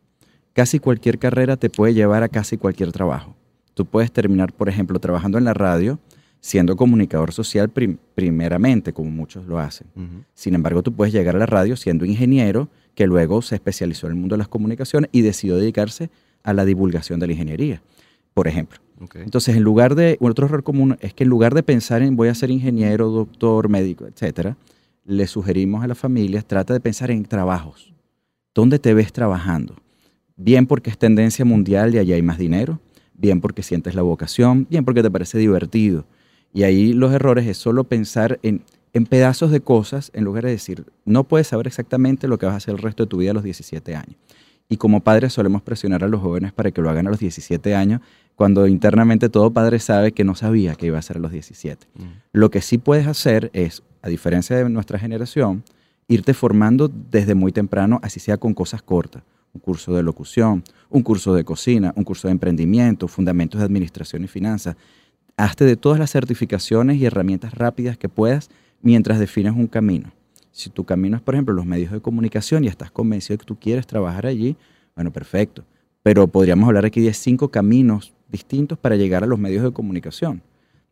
[0.53, 3.35] Casi cualquier carrera te puede llevar a casi cualquier trabajo.
[3.75, 5.99] Tú puedes terminar, por ejemplo, trabajando en la radio,
[6.43, 9.87] siendo comunicador social prim- primeramente, como muchos lo hacen.
[10.35, 14.15] Sin embargo, tú puedes llegar a la radio siendo ingeniero, que luego se especializó en
[14.15, 16.11] el mundo de las comunicaciones y decidió dedicarse
[16.43, 17.81] a la divulgación de la ingeniería,
[18.35, 18.81] por ejemplo.
[19.15, 22.29] Entonces, en lugar de, otro error común es que en lugar de pensar en voy
[22.29, 24.57] a ser ingeniero, doctor, médico, etcétera,
[25.05, 27.95] le sugerimos a las familias, trata de pensar en trabajos.
[28.53, 29.77] ¿Dónde te ves trabajando?
[30.37, 32.81] Bien porque es tendencia mundial y allá hay más dinero,
[33.15, 36.05] bien porque sientes la vocación, bien porque te parece divertido.
[36.53, 38.63] Y ahí los errores es solo pensar en,
[38.93, 42.55] en pedazos de cosas en lugar de decir, no puedes saber exactamente lo que vas
[42.55, 44.17] a hacer el resto de tu vida a los 17 años.
[44.69, 47.75] Y como padres solemos presionar a los jóvenes para que lo hagan a los 17
[47.75, 48.01] años,
[48.37, 51.87] cuando internamente todo padre sabe que no sabía que iba a hacer a los 17.
[51.95, 52.07] Ujú.
[52.33, 55.65] Lo que sí puedes hacer es, a diferencia de nuestra generación,
[56.09, 59.23] irte formando desde muy temprano, así sea con cosas cortas.
[59.55, 64.25] Un curso de locución, un curso de cocina, un curso de emprendimiento, fundamentos de administración
[64.25, 64.77] y finanzas.
[65.43, 68.49] Hazte de todas las certificaciones y herramientas rápidas que puedas
[68.81, 70.13] mientras defines un camino.
[70.53, 73.47] Si tu camino es, por ejemplo, los medios de comunicación y estás convencido de que
[73.47, 74.57] tú quieres trabajar allí,
[74.95, 75.65] bueno, perfecto.
[76.05, 80.43] Pero podríamos hablar aquí de cinco caminos distintos para llegar a los medios de comunicación,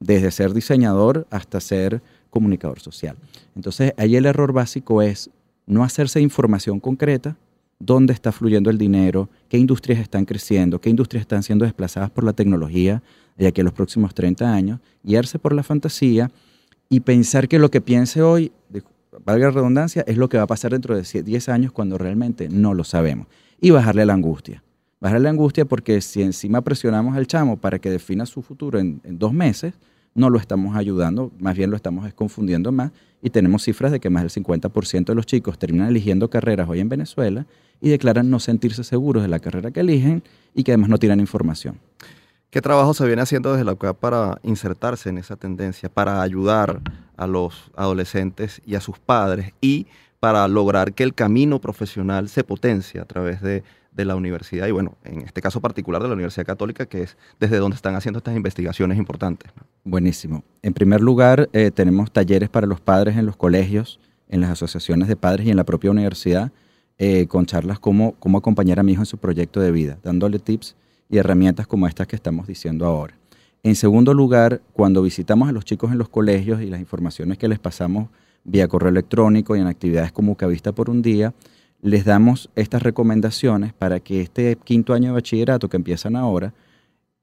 [0.01, 3.17] desde ser diseñador hasta ser comunicador social.
[3.55, 5.31] Entonces, ahí el error básico es
[5.67, 7.37] no hacerse información concreta,
[7.81, 12.23] dónde está fluyendo el dinero, qué industrias están creciendo, qué industrias están siendo desplazadas por
[12.23, 13.03] la tecnología
[13.37, 16.31] de aquí a los próximos 30 años, guiarse por la fantasía
[16.91, 18.53] y pensar que lo que piense hoy,
[19.25, 22.49] valga la redundancia, es lo que va a pasar dentro de 10 años cuando realmente
[22.51, 23.27] no lo sabemos.
[23.61, 24.63] Y bajarle la angustia.
[25.01, 29.01] Bajarle la angustia porque si encima presionamos al chamo para que defina su futuro en,
[29.05, 29.75] en dos meses,
[30.15, 32.91] no lo estamos ayudando, más bien lo estamos es confundiendo más
[33.23, 36.81] y tenemos cifras de que más del 50% de los chicos terminan eligiendo carreras hoy
[36.81, 37.47] en Venezuela
[37.81, 40.23] y declaran no sentirse seguros de la carrera que eligen
[40.55, 41.79] y que además no tienen información.
[42.51, 46.81] ¿Qué trabajo se viene haciendo desde la UCAP para insertarse en esa tendencia, para ayudar
[47.17, 49.87] a los adolescentes y a sus padres y
[50.19, 53.63] para lograr que el camino profesional se potencie a través de,
[53.93, 57.17] de la universidad y bueno, en este caso particular de la Universidad Católica, que es
[57.39, 59.51] desde donde están haciendo estas investigaciones importantes?
[59.57, 59.65] ¿no?
[59.85, 60.45] Buenísimo.
[60.63, 65.09] En primer lugar, eh, tenemos talleres para los padres en los colegios, en las asociaciones
[65.09, 66.53] de padres y en la propia universidad,
[67.03, 70.39] eh, con charlas como cómo acompañar a mi hijo en su proyecto de vida, dándole
[70.39, 70.77] tips
[71.09, 73.15] y herramientas como estas que estamos diciendo ahora.
[73.63, 77.49] En segundo lugar, cuando visitamos a los chicos en los colegios y las informaciones que
[77.49, 78.11] les pasamos
[78.45, 81.33] vía correo electrónico y en actividades como Ucavista por un día,
[81.81, 86.53] les damos estas recomendaciones para que este quinto año de bachillerato que empiezan ahora,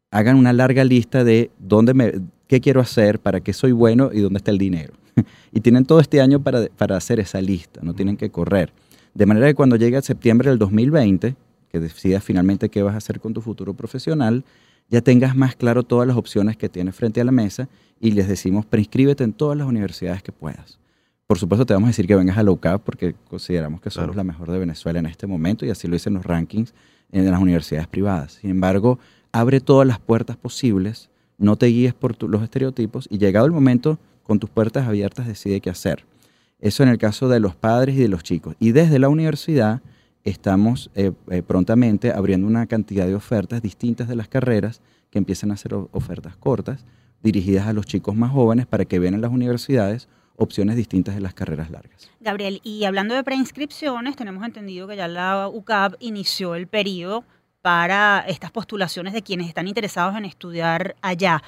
[0.09, 2.13] hagan una larga lista de dónde me,
[2.47, 4.95] qué quiero hacer, para qué soy bueno y dónde está el dinero.
[5.51, 8.71] y tienen todo este año para, para hacer esa lista, no tienen que correr.
[9.17, 11.35] De manera que cuando llegue a septiembre del 2020,
[11.71, 14.45] que decidas finalmente qué vas a hacer con tu futuro profesional,
[14.89, 17.67] ya tengas más claro todas las opciones que tienes frente a la mesa
[17.99, 20.77] y les decimos, preinscríbete en todas las universidades que puedas.
[21.25, 24.15] Por supuesto, te vamos a decir que vengas a la UCAP porque consideramos que somos
[24.15, 26.75] la mejor de Venezuela en este momento y así lo dicen los rankings
[27.11, 28.33] en las universidades privadas.
[28.33, 28.99] Sin embargo,
[29.31, 33.97] abre todas las puertas posibles, no te guíes por los estereotipos y llegado el momento,
[34.21, 36.05] con tus puertas abiertas, decide qué hacer.
[36.59, 38.55] Eso en el caso de los padres y de los chicos.
[38.59, 39.81] Y desde la universidad
[40.23, 45.51] estamos eh, eh, prontamente abriendo una cantidad de ofertas distintas de las carreras que empiezan
[45.51, 46.85] a ser ofertas cortas,
[47.23, 51.21] dirigidas a los chicos más jóvenes para que vean en las universidades opciones distintas de
[51.21, 52.09] las carreras largas.
[52.19, 57.23] Gabriel, y hablando de preinscripciones, tenemos entendido que ya la UCAP inició el periodo
[57.61, 61.41] para estas postulaciones de quienes están interesados en estudiar allá.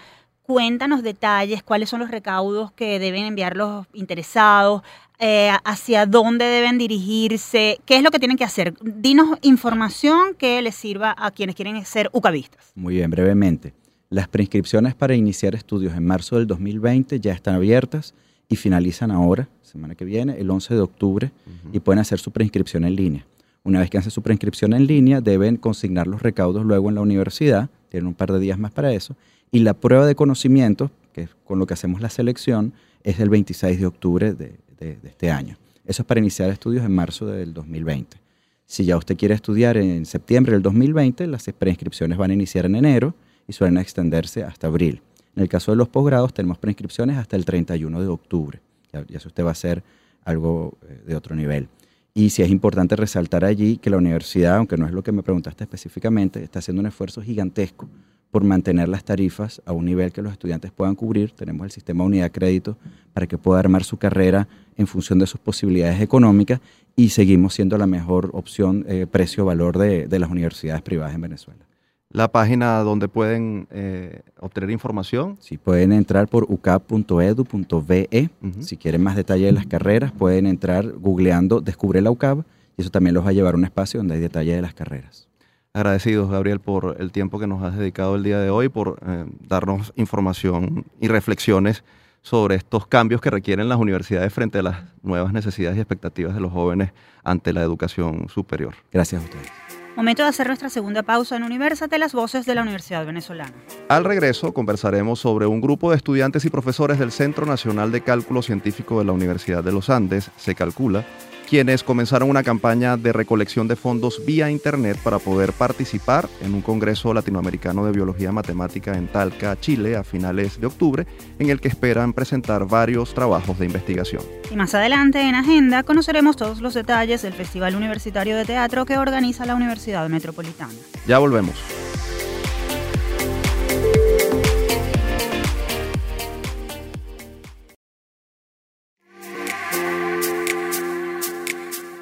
[0.49, 4.81] Cuéntanos detalles, cuáles son los recaudos que deben enviar los interesados,
[5.19, 8.73] eh, hacia dónde deben dirigirse, qué es lo que tienen que hacer.
[8.81, 12.71] Dinos información que les sirva a quienes quieren ser ucavistas.
[12.73, 13.75] Muy bien, brevemente.
[14.09, 18.15] Las preinscripciones para iniciar estudios en marzo del 2020 ya están abiertas
[18.47, 21.31] y finalizan ahora, semana que viene, el 11 de octubre,
[21.71, 23.27] y pueden hacer su preinscripción en línea.
[23.63, 27.01] Una vez que hacen su preinscripción en línea, deben consignar los recaudos luego en la
[27.01, 29.15] universidad, tienen un par de días más para eso,
[29.51, 33.29] y la prueba de conocimiento, que es con lo que hacemos la selección, es el
[33.29, 35.57] 26 de octubre de, este año.
[35.85, 38.17] Eso es para iniciar estudios en marzo del 2020.
[38.65, 42.75] Si ya usted quiere estudiar en septiembre del 2020, las preinscripciones van a iniciar en
[42.75, 43.13] enero
[43.47, 45.01] y suelen extenderse hasta abril.
[45.35, 48.61] En el caso de los posgrados, tenemos preinscripciones hasta el 31 de octubre.
[48.93, 49.83] Ya, ya usted va a hacer
[50.23, 51.67] algo eh, de otro nivel.
[52.13, 55.23] Y si es importante resaltar allí que la universidad, aunque no es lo que me
[55.23, 57.89] preguntaste específicamente, está haciendo un esfuerzo gigantesco
[58.31, 61.31] por mantener las tarifas a un nivel que los estudiantes puedan cubrir.
[61.31, 62.77] Tenemos el sistema de unidad de crédito
[63.13, 66.61] para que pueda armar su carrera en función de sus posibilidades económicas
[66.95, 71.69] y seguimos siendo la mejor opción eh, precio-valor de, de las universidades privadas en Venezuela
[72.11, 75.37] la página donde pueden eh, obtener información.
[75.39, 78.29] Sí, pueden entrar por ucap.edu.ve.
[78.61, 82.39] Si quieren más detalle de las carreras, pueden entrar googleando Descubre la UCAP
[82.77, 84.73] y eso también los va a llevar a un espacio donde hay detalle de las
[84.73, 85.28] carreras.
[85.73, 89.25] Agradecidos, Gabriel, por el tiempo que nos has dedicado el día de hoy, por eh,
[89.39, 91.83] darnos información y reflexiones
[92.23, 96.41] sobre estos cambios que requieren las universidades frente a las nuevas necesidades y expectativas de
[96.41, 96.91] los jóvenes
[97.23, 98.73] ante la educación superior.
[98.91, 99.47] Gracias a ustedes.
[99.95, 103.53] Momento de hacer nuestra segunda pausa en Universate, las voces de la Universidad Venezolana.
[103.89, 108.41] Al regreso conversaremos sobre un grupo de estudiantes y profesores del Centro Nacional de Cálculo
[108.41, 111.05] Científico de la Universidad de los Andes, se calcula,
[111.49, 116.61] quienes comenzaron una campaña de recolección de fondos vía Internet para poder participar en un
[116.61, 121.07] Congreso Latinoamericano de Biología Matemática en Talca, Chile, a finales de octubre,
[121.39, 124.21] en el que esperan presentar varios trabajos de investigación.
[124.51, 128.99] Y más adelante en Agenda conoceremos todos los detalles del Festival Universitario de Teatro que
[128.99, 130.73] organiza la Universidad Metropolitana.
[131.07, 131.55] Ya volvemos.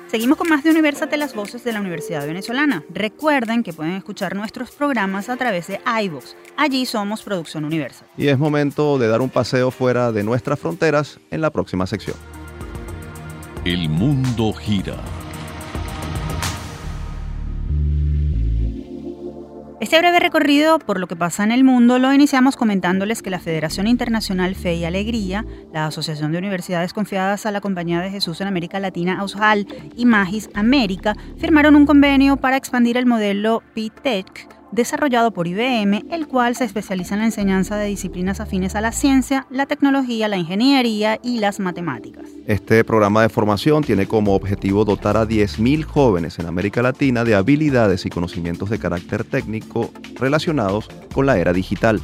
[0.07, 2.81] Seguimos con más de Universate, las voces de la Universidad Venezolana.
[2.89, 6.33] Recuerden que pueden escuchar nuestros programas a través de iVoox.
[6.55, 8.07] Allí somos Producción Universal.
[8.15, 12.15] Y es momento de dar un paseo fuera de nuestras fronteras en la próxima sección.
[13.65, 14.95] El mundo gira
[19.79, 23.39] Este breve recorrido por lo que pasa en el mundo lo iniciamos comentándoles que la
[23.39, 28.41] Federación Internacional Fe y Alegría, la Asociación de Universidades Confiadas a la Compañía de Jesús
[28.41, 34.56] en América Latina, AUSHAL, y Magis América firmaron un convenio para expandir el modelo PTEC
[34.71, 38.91] desarrollado por IBM, el cual se especializa en la enseñanza de disciplinas afines a la
[38.91, 42.25] ciencia, la tecnología, la ingeniería y las matemáticas.
[42.45, 47.35] Este programa de formación tiene como objetivo dotar a 10.000 jóvenes en América Latina de
[47.35, 52.01] habilidades y conocimientos de carácter técnico relacionados con la era digital.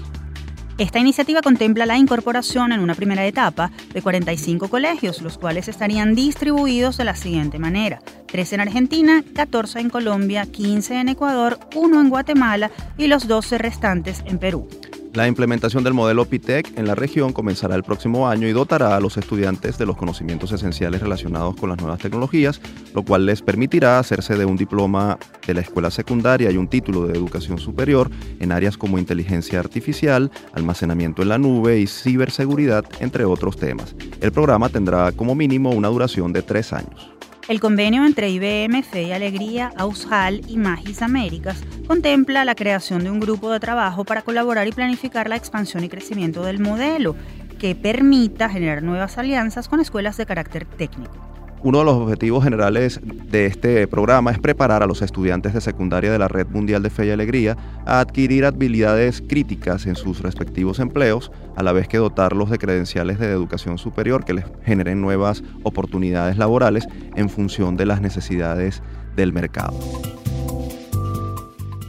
[0.80, 6.16] Esta iniciativa contempla la incorporación en una primera etapa de 45 colegios, los cuales estarían
[6.16, 8.02] distribuidos de la siguiente manera.
[8.28, 13.60] 13 en Argentina, 14 en Colombia, 15 en Ecuador, 1 en Guatemala y los 12
[13.60, 14.68] restantes en Perú.
[15.14, 19.00] La implementación del modelo PITEC en la región comenzará el próximo año y dotará a
[19.00, 22.60] los estudiantes de los conocimientos esenciales relacionados con las nuevas tecnologías,
[22.96, 27.06] lo cual les permitirá hacerse de un diploma de la escuela secundaria y un título
[27.06, 33.24] de educación superior en áreas como inteligencia artificial, almacenamiento en la nube y ciberseguridad, entre
[33.24, 33.96] otros temas.
[34.20, 37.14] El programa tendrá como mínimo una duración de tres años.
[37.50, 43.12] El convenio entre IBM, Fe y Alegría, Aushal y Magis Américas contempla la creación de
[43.12, 47.18] un grupo de trabajo para colaborar y planificar la expansión y crecimiento del modelo,
[47.60, 51.33] que permita generar nuevas alianzas con escuelas de carácter técnico.
[51.64, 56.12] Uno de los objetivos generales de este programa es preparar a los estudiantes de secundaria
[56.12, 60.80] de la Red Mundial de Fe y Alegría a adquirir habilidades críticas en sus respectivos
[60.80, 65.42] empleos, a la vez que dotarlos de credenciales de educación superior que les generen nuevas
[65.64, 68.84] oportunidades laborales en función de las necesidades
[69.16, 69.80] del mercado.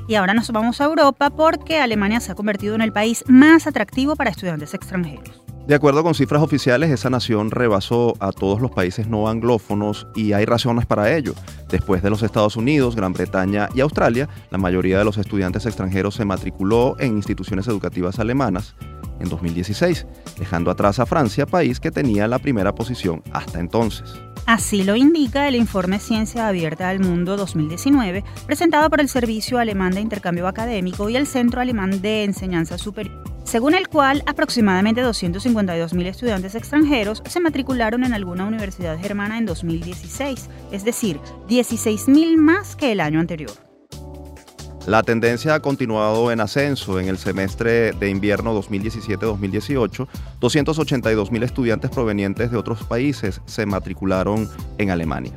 [0.07, 3.67] Y ahora nos vamos a Europa porque Alemania se ha convertido en el país más
[3.67, 5.44] atractivo para estudiantes extranjeros.
[5.67, 10.35] De acuerdo con cifras oficiales, esa nación rebasó a todos los países no anglófonos y
[10.35, 11.33] hay razones para ello.
[11.71, 16.17] Después de los Estados Unidos, Gran Bretaña y Australia, la mayoría de los estudiantes extranjeros
[16.17, 18.75] se matriculó en instituciones educativas alemanas
[19.21, 20.07] en 2016,
[20.39, 24.15] dejando atrás a Francia, país que tenía la primera posición hasta entonces.
[24.47, 29.93] Así lo indica el informe Ciencia Abierta al Mundo 2019, presentado por el Servicio Alemán
[29.93, 36.07] de Intercambio Académico y el Centro Alemán de Enseñanza Superior según el cual aproximadamente 252.000
[36.07, 42.93] estudiantes extranjeros se matricularon en alguna universidad germana en 2016, es decir, 16.000 más que
[42.93, 43.64] el año anterior.
[44.87, 47.01] La tendencia ha continuado en ascenso.
[47.01, 50.07] En el semestre de invierno 2017-2018,
[50.41, 55.33] 282.000 estudiantes provenientes de otros países se matricularon en Alemania.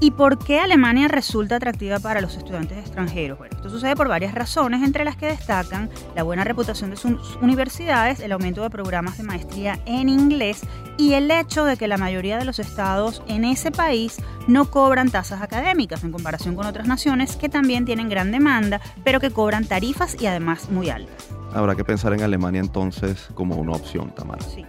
[0.00, 3.36] ¿Y por qué Alemania resulta atractiva para los estudiantes extranjeros?
[3.36, 7.36] Bueno, esto sucede por varias razones, entre las que destacan la buena reputación de sus
[7.42, 10.60] universidades, el aumento de programas de maestría en inglés
[10.98, 15.10] y el hecho de que la mayoría de los estados en ese país no cobran
[15.10, 19.64] tasas académicas en comparación con otras naciones que también tienen gran demanda, pero que cobran
[19.64, 21.28] tarifas y además muy altas.
[21.52, 24.44] Habrá que pensar en Alemania entonces como una opción, Tamara.
[24.44, 24.64] Sí.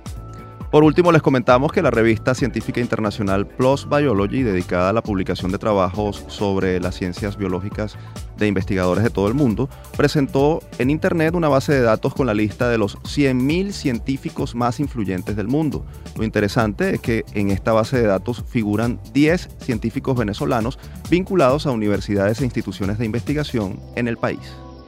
[0.72, 5.52] Por último, les comentamos que la revista científica internacional PLOS Biology, dedicada a la publicación
[5.52, 7.98] de trabajos sobre las ciencias biológicas
[8.38, 12.36] de investigadores de todo el mundo, presentó en Internet una base de datos con la
[12.36, 15.84] lista de los 100.000 científicos más influyentes del mundo.
[16.16, 20.78] Lo interesante es que en esta base de datos figuran 10 científicos venezolanos
[21.10, 24.40] vinculados a universidades e instituciones de investigación en el país.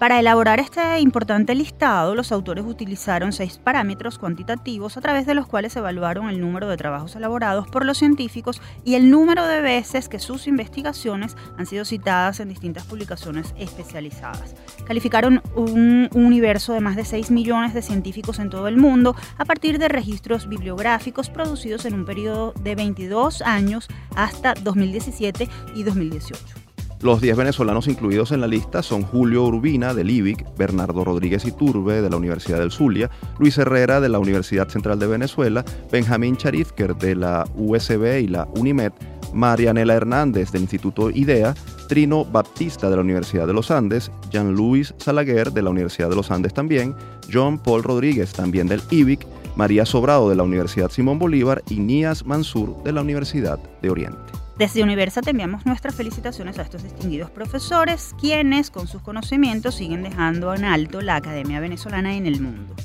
[0.02, 5.46] Para elaborar este importante listado, los autores utilizaron seis parámetros cuantitativos a través de los
[5.46, 10.10] cuales evaluaron el número de trabajos elaborados por los científicos y el número de veces
[10.10, 14.56] que sus investigaciones han sido citadas en distintas publicaciones especializadas.
[14.88, 19.46] Calificaron un universo de más de 6 millones de científicos en todo el mundo a
[19.46, 26.61] partir de registros bibliográficos producidos en un periodo de 22 años hasta 2017 y 2018.
[27.02, 32.00] Los 10 venezolanos incluidos en la lista son Julio Urbina del IBIC, Bernardo Rodríguez Iturbe
[32.00, 33.10] de la Universidad del Zulia,
[33.40, 38.48] Luis Herrera de la Universidad Central de Venezuela, Benjamín Charifker de la USB y la
[38.56, 38.92] UNIMED,
[39.34, 41.56] Marianela Hernández del Instituto IDEA,
[41.88, 46.30] Trino Baptista de la Universidad de los Andes, Jean-Louis Salaguer de la Universidad de los
[46.30, 46.94] Andes también,
[47.34, 52.28] John Paul Rodríguez también del IBIC, María Sobrado de la Universidad Simón Bolívar y Nías
[52.28, 54.41] Mansur de la Universidad de Oriente.
[54.62, 60.04] Desde Universa te enviamos nuestras felicitaciones a estos distinguidos profesores, quienes con sus conocimientos siguen
[60.04, 62.76] dejando en alto la Academia Venezolana en el mundo.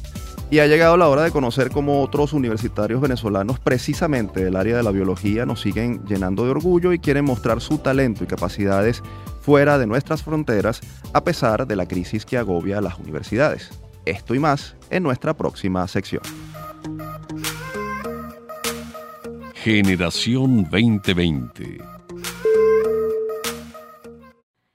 [0.50, 4.82] Y ha llegado la hora de conocer cómo otros universitarios venezolanos, precisamente del área de
[4.84, 9.02] la biología, nos siguen llenando de orgullo y quieren mostrar su talento y capacidades
[9.42, 10.80] fuera de nuestras fronteras,
[11.12, 13.68] a pesar de la crisis que agobia a las universidades.
[14.06, 16.22] Esto y más en nuestra próxima sección.
[19.66, 21.78] Generación 2020.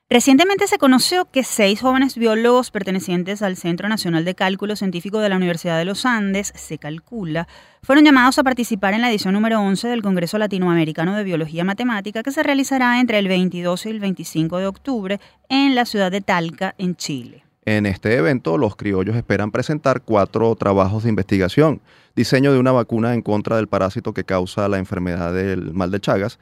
[0.09, 5.29] Recientemente se conoció que seis jóvenes biólogos pertenecientes al Centro Nacional de Cálculo Científico de
[5.29, 7.47] la Universidad de los Andes, se calcula,
[7.81, 12.21] fueron llamados a participar en la edición número 11 del Congreso Latinoamericano de Biología Matemática
[12.21, 16.19] que se realizará entre el 22 y el 25 de octubre en la ciudad de
[16.19, 17.45] Talca, en Chile.
[17.63, 21.79] En este evento, los criollos esperan presentar cuatro trabajos de investigación.
[22.15, 25.99] Diseño de una vacuna en contra del parásito que causa la enfermedad del mal de
[25.99, 26.39] Chagas,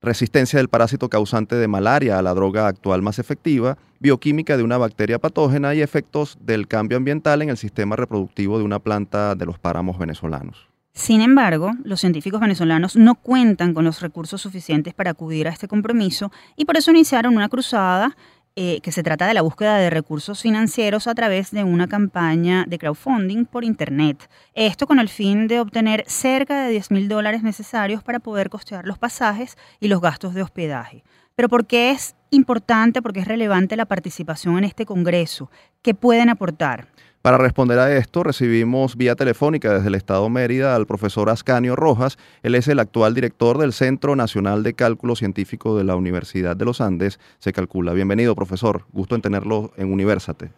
[0.00, 4.78] resistencia del parásito causante de malaria a la droga actual más efectiva, bioquímica de una
[4.78, 9.46] bacteria patógena y efectos del cambio ambiental en el sistema reproductivo de una planta de
[9.46, 10.68] los páramos venezolanos.
[10.92, 15.68] Sin embargo, los científicos venezolanos no cuentan con los recursos suficientes para acudir a este
[15.68, 18.16] compromiso y por eso iniciaron una cruzada
[18.60, 22.64] eh, que se trata de la búsqueda de recursos financieros a través de una campaña
[22.66, 24.28] de crowdfunding por Internet.
[24.52, 28.84] Esto con el fin de obtener cerca de 10 mil dólares necesarios para poder costear
[28.84, 31.04] los pasajes y los gastos de hospedaje.
[31.36, 35.52] Pero ¿por qué es importante, porque es relevante la participación en este Congreso?
[35.80, 36.88] ¿Qué pueden aportar?
[37.22, 42.16] Para responder a esto, recibimos vía telefónica desde el Estado Mérida al profesor Ascanio Rojas.
[42.44, 46.64] Él es el actual director del Centro Nacional de Cálculo Científico de la Universidad de
[46.64, 47.92] los Andes, se calcula.
[47.92, 48.82] Bienvenido, profesor.
[48.92, 50.50] Gusto en tenerlo en Universate.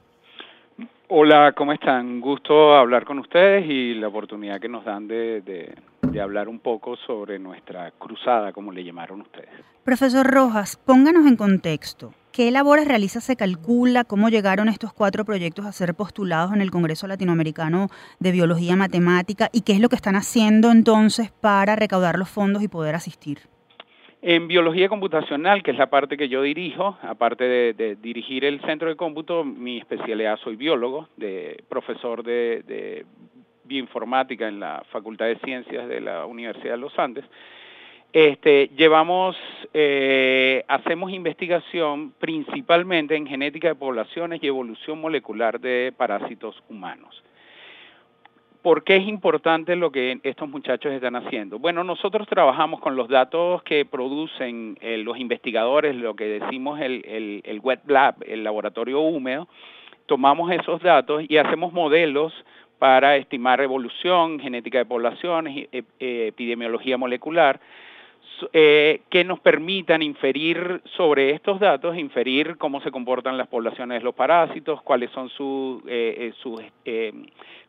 [1.08, 2.20] Hola, ¿cómo están?
[2.20, 6.94] Gusto hablar con ustedes y la oportunidad que nos dan de, de, hablar un poco
[7.06, 9.48] sobre nuestra cruzada, como le llamaron ustedes.
[9.82, 12.12] Profesor Rojas, pónganos en contexto.
[12.32, 14.04] ¿Qué labores realiza Se Calcula?
[14.04, 17.88] ¿Cómo llegaron estos cuatro proyectos a ser postulados en el Congreso Latinoamericano
[18.20, 19.48] de Biología Matemática?
[19.52, 23.38] ¿Y qué es lo que están haciendo entonces para recaudar los fondos y poder asistir?
[24.22, 28.88] En biología computacional, que es la parte que yo dirijo, aparte de, dirigir el centro
[28.88, 33.06] de cómputo, mi especialidad soy biólogo, de profesor de, de
[33.64, 37.24] bioinformática en la Facultad de Ciencias de la Universidad de los Andes.
[38.12, 39.36] Este, llevamos,
[39.72, 47.22] eh, hacemos investigación principalmente en genética de poblaciones y evolución molecular de parásitos humanos.
[48.62, 51.60] ¿Por qué es importante lo que estos muchachos están haciendo?
[51.60, 57.42] Bueno, nosotros trabajamos con los datos que producen eh, los investigadores, lo que decimos el,
[57.44, 59.48] el, wet lab, el laboratorio húmedo,
[60.06, 62.34] tomamos esos datos y hacemos modelos
[62.80, 67.60] para estimar evolución, genética de poblaciones, eh, epidemiología molecular,
[68.52, 74.04] eh, que nos permitan inferir sobre estos datos, inferir cómo se comportan las poblaciones de
[74.04, 75.28] los parásitos, cuáles son
[75.86, 76.32] eh,
[76.84, 77.12] eh,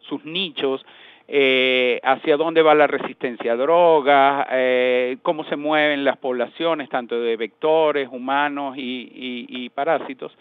[0.01, 0.86] sus, nichos,
[2.03, 4.47] hacia dónde va la resistencia a drogas,
[5.22, 10.32] cómo se mueven las poblaciones, tanto de vectores, humanos y parásitos.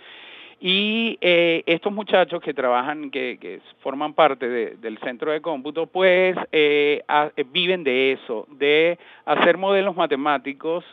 [0.63, 7.03] Y eh, estos muchachos que trabajan, que, forman parte del centro de cómputo, pues eh,
[7.47, 10.85] viven de eso, de hacer modelos matemáticos,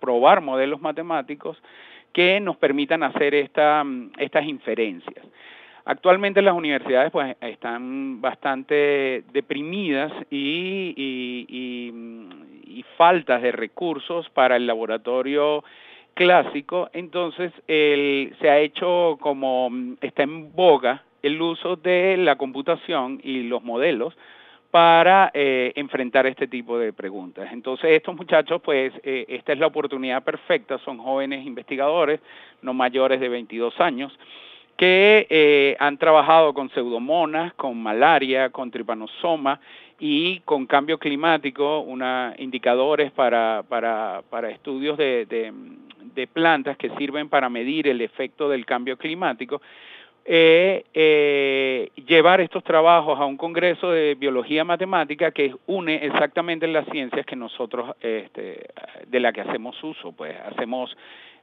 [0.00, 1.62] probar modelos matemáticos
[2.14, 3.84] que nos permitan hacer esta,
[4.16, 5.26] estas inferencias.
[5.84, 15.62] Actualmente las universidades pues están bastante deprimidas y, y faltas de recursos para el laboratorio
[16.18, 23.44] clásico, entonces se ha hecho como está en boga el uso de la computación y
[23.44, 24.16] los modelos
[24.72, 27.48] para eh, enfrentar este tipo de preguntas.
[27.52, 32.20] Entonces estos muchachos, pues eh, esta es la oportunidad perfecta, son jóvenes investigadores,
[32.62, 34.12] no mayores de 22 años,
[34.76, 39.60] que eh, han trabajado con pseudomonas, con malaria, con tripanosoma
[39.98, 41.84] y con cambio climático,
[42.38, 45.26] indicadores para, para, para estudios de,
[46.14, 49.60] de plantas que sirven para medir el efecto del cambio climático,
[50.30, 56.86] eh, eh, llevar estos trabajos a un congreso de biología matemática que une exactamente las
[56.88, 58.68] ciencias que nosotros este,
[59.06, 60.94] de la que hacemos uso, pues hacemos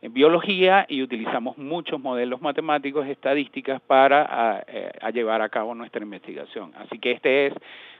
[0.04, 6.72] biología y utilizamos muchos modelos matemáticos, estadísticas para eh, llevar a cabo nuestra investigación.
[6.78, 7.54] Así que este es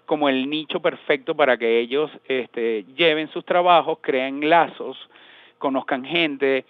[0.06, 4.98] como el nicho perfecto para que ellos este, lleven sus trabajos, creen lazos
[5.58, 6.66] conozcan gente,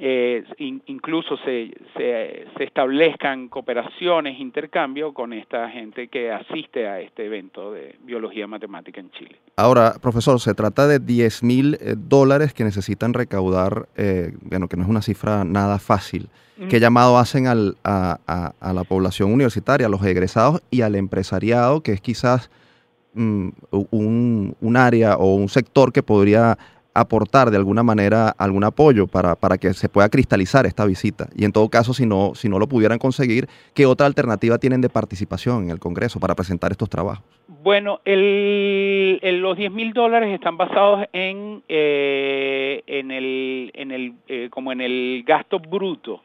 [0.00, 0.44] eh,
[0.86, 7.96] incluso se, se, establezcan cooperaciones, intercambio con esta gente que asiste a este evento de
[8.04, 9.36] biología matemática en Chile.
[9.56, 14.76] Ahora, profesor, se trata de 10 mil eh, dólares que necesitan recaudar, eh, bueno, que
[14.76, 16.28] no es una cifra nada fácil.
[16.68, 18.18] ¿Qué llamado hacen al, a,
[18.60, 22.50] a, la población universitaria, a los egresados y al empresariado, que es quizás
[23.14, 26.58] mm, un, un área o un sector que podría
[27.00, 31.28] aportar de alguna manera algún apoyo para, para, que se pueda cristalizar esta visita.
[31.34, 34.80] Y en todo caso, si no, si no lo pudieran conseguir, ¿qué otra alternativa tienen
[34.80, 37.24] de participación en el Congreso para presentar estos trabajos?
[37.62, 44.48] Bueno, el, los 10 mil dólares están basados en, eh, en el, en el, eh,
[44.50, 46.22] como en el gasto bruto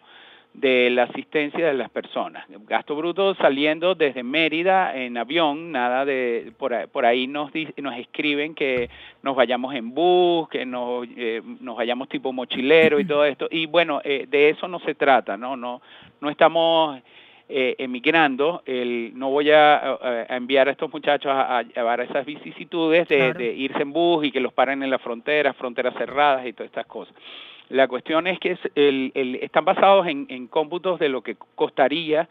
[0.54, 2.46] de la asistencia de las personas.
[2.68, 7.98] Gasto bruto saliendo desde Mérida en avión, nada de por ahí, por ahí nos nos
[7.98, 8.90] escriben que
[9.24, 13.66] nos vayamos en bus, que nos eh, nos vayamos tipo mochilero y todo esto y
[13.66, 15.82] bueno, eh, de eso no se trata, no no
[16.22, 17.02] no estamos
[17.50, 19.98] eh, emigrando, el, no voy a,
[20.30, 24.40] enviar a estos muchachos a, llevar esas vicisitudes de, de irse en bus y que
[24.40, 27.14] los paren en la frontera, fronteras cerradas y todas estas cosas.
[27.70, 28.58] La cuestión es que
[29.42, 32.28] están basados en, cómputos de lo que costaría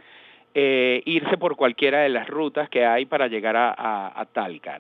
[0.54, 4.78] eh, irse por cualquiera de las rutas que hay para llegar a, Talca.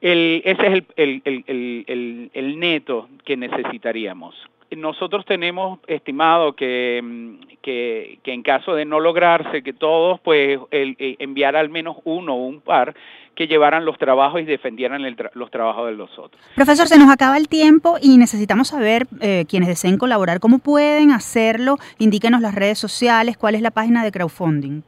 [0.00, 4.34] ese es el, neto que necesitaríamos.
[4.76, 10.58] Nosotros tenemos estimado que, mm, que, que, en caso de no lograrse que todos, pues
[10.70, 12.94] el, eh, enviar al menos uno o un par
[13.34, 15.02] que llevaran los trabajos y defendieran
[15.34, 16.40] los trabajos de los otros.
[16.54, 21.10] Profesor, se nos acaba el tiempo y necesitamos saber eh, quienes deseen colaborar, cómo pueden
[21.10, 21.76] hacerlo.
[21.98, 24.82] Indíquenos las redes sociales, cuál es la página de crowdfunding.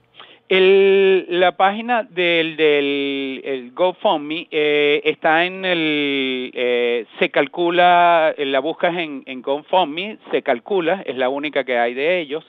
[0.49, 8.97] La página del, del el GoFundMe eh, está en el, eh, se calcula, la buscas
[8.97, 12.44] en, en GoFundMe, se calcula, es la única que hay de ellos.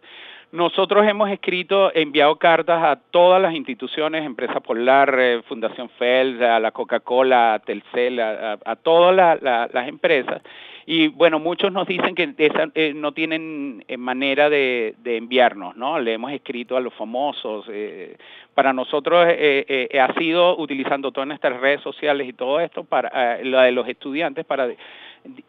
[0.51, 6.59] Nosotros hemos escrito, enviado cartas a todas las instituciones, Empresa Polar, eh, Fundación Feld, a
[6.59, 10.41] la Coca-Cola, a Telcel, a, a, todas las empresas,
[10.89, 12.33] y bueno, muchos nos dicen que
[12.73, 15.99] eh, no tienen eh, manera de, enviarnos, ¿no?
[15.99, 17.65] Le hemos escrito a los famosos.
[17.69, 18.15] Eh,
[18.55, 23.71] para nosotros ha sido utilizando todas nuestras redes sociales y todo esto para la de
[23.73, 24.69] los estudiantes para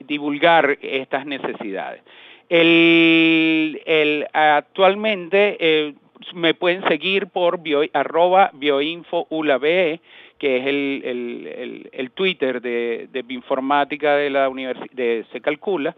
[0.01, 2.03] divulgar estas necesidades.
[2.49, 5.95] El, el actualmente
[6.35, 9.27] me pueden seguir por bio, arroba bioinfo
[10.39, 15.97] que es el, el, el, Twitter de, de Bioinformática de la Universidad de Se Calcula,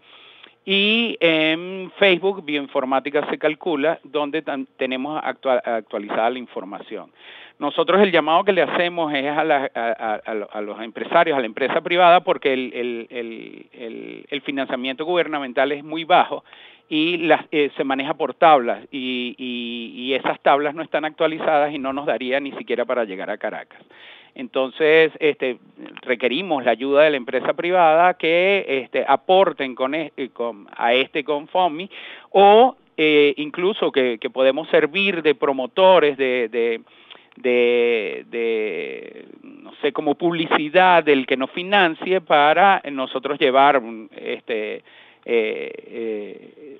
[0.65, 4.43] y en Facebook Bioinformática Se Calcula, donde
[4.77, 7.11] tenemos actualizada la información.
[7.57, 10.19] Nosotros el llamado que le hacemos es a, la, a,
[10.51, 15.83] a, los empresarios, a la empresa privada, porque el, el, el, el financiamiento gubernamental es
[15.83, 16.43] muy bajo
[16.89, 21.73] y las, eh, se maneja por tablas y, y, y, esas tablas no están actualizadas
[21.73, 23.79] y no nos daría ni siquiera para llegar a Caracas.
[24.35, 25.57] Entonces, este,
[26.01, 30.29] requerimos la ayuda de la empresa privada que este, aporten eh,
[30.75, 31.89] a este Confomi
[32.31, 36.81] o eh, incluso que, podemos servir de promotores de,
[39.43, 43.81] no sé, como publicidad del que nos financie para nosotros llevar
[44.15, 44.83] este,
[45.25, 46.79] eh,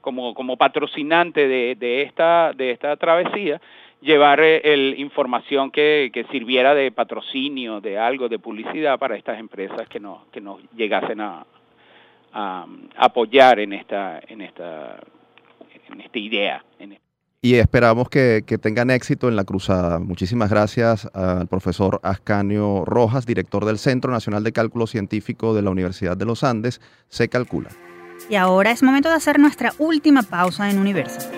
[0.00, 3.60] como, patrocinante de esta travesía
[4.02, 9.38] llevar eh, el, información que, que, sirviera de patrocinio, de algo, de publicidad para estas
[9.38, 11.46] empresas que nos, que nos llegasen a,
[12.32, 15.00] a, apoyar en esta, en esta,
[15.90, 16.64] en esta idea.
[17.40, 19.98] y esperamos que, que, tengan éxito en la cruzada.
[19.98, 25.70] Muchísimas gracias al profesor Ascanio Rojas, director del Centro Nacional de Cálculo Científico de la
[25.70, 27.70] Universidad de los Andes, Se Calcula.
[28.28, 31.28] Y ahora es momento de hacer nuestra última pausa en Universo.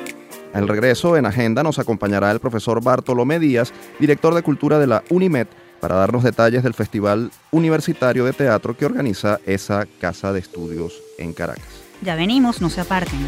[0.55, 5.03] Al regreso, en agenda, nos acompañará el profesor Bartolomé Díaz, director de Cultura de la
[5.11, 5.49] UNIMED,
[5.81, 11.33] para darnos detalles del Festival Universitario de Teatro que organiza esa casa de estudios en
[11.33, 11.83] Caracas.
[12.03, 13.19] Ya venimos, no se aparten.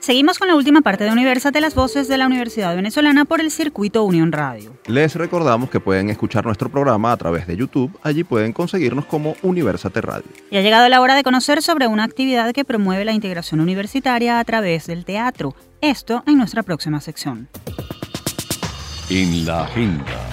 [0.00, 3.50] Seguimos con la última parte de Universate, las voces de la Universidad Venezolana por el
[3.50, 4.74] circuito Unión Radio.
[4.86, 7.96] Les recordamos que pueden escuchar nuestro programa a través de YouTube.
[8.02, 10.24] Allí pueden conseguirnos como Universate Radio.
[10.50, 14.38] Y ha llegado la hora de conocer sobre una actividad que promueve la integración universitaria
[14.38, 15.54] a través del teatro.
[15.82, 17.48] Esto en nuestra próxima sección.
[19.10, 20.29] En la agenda.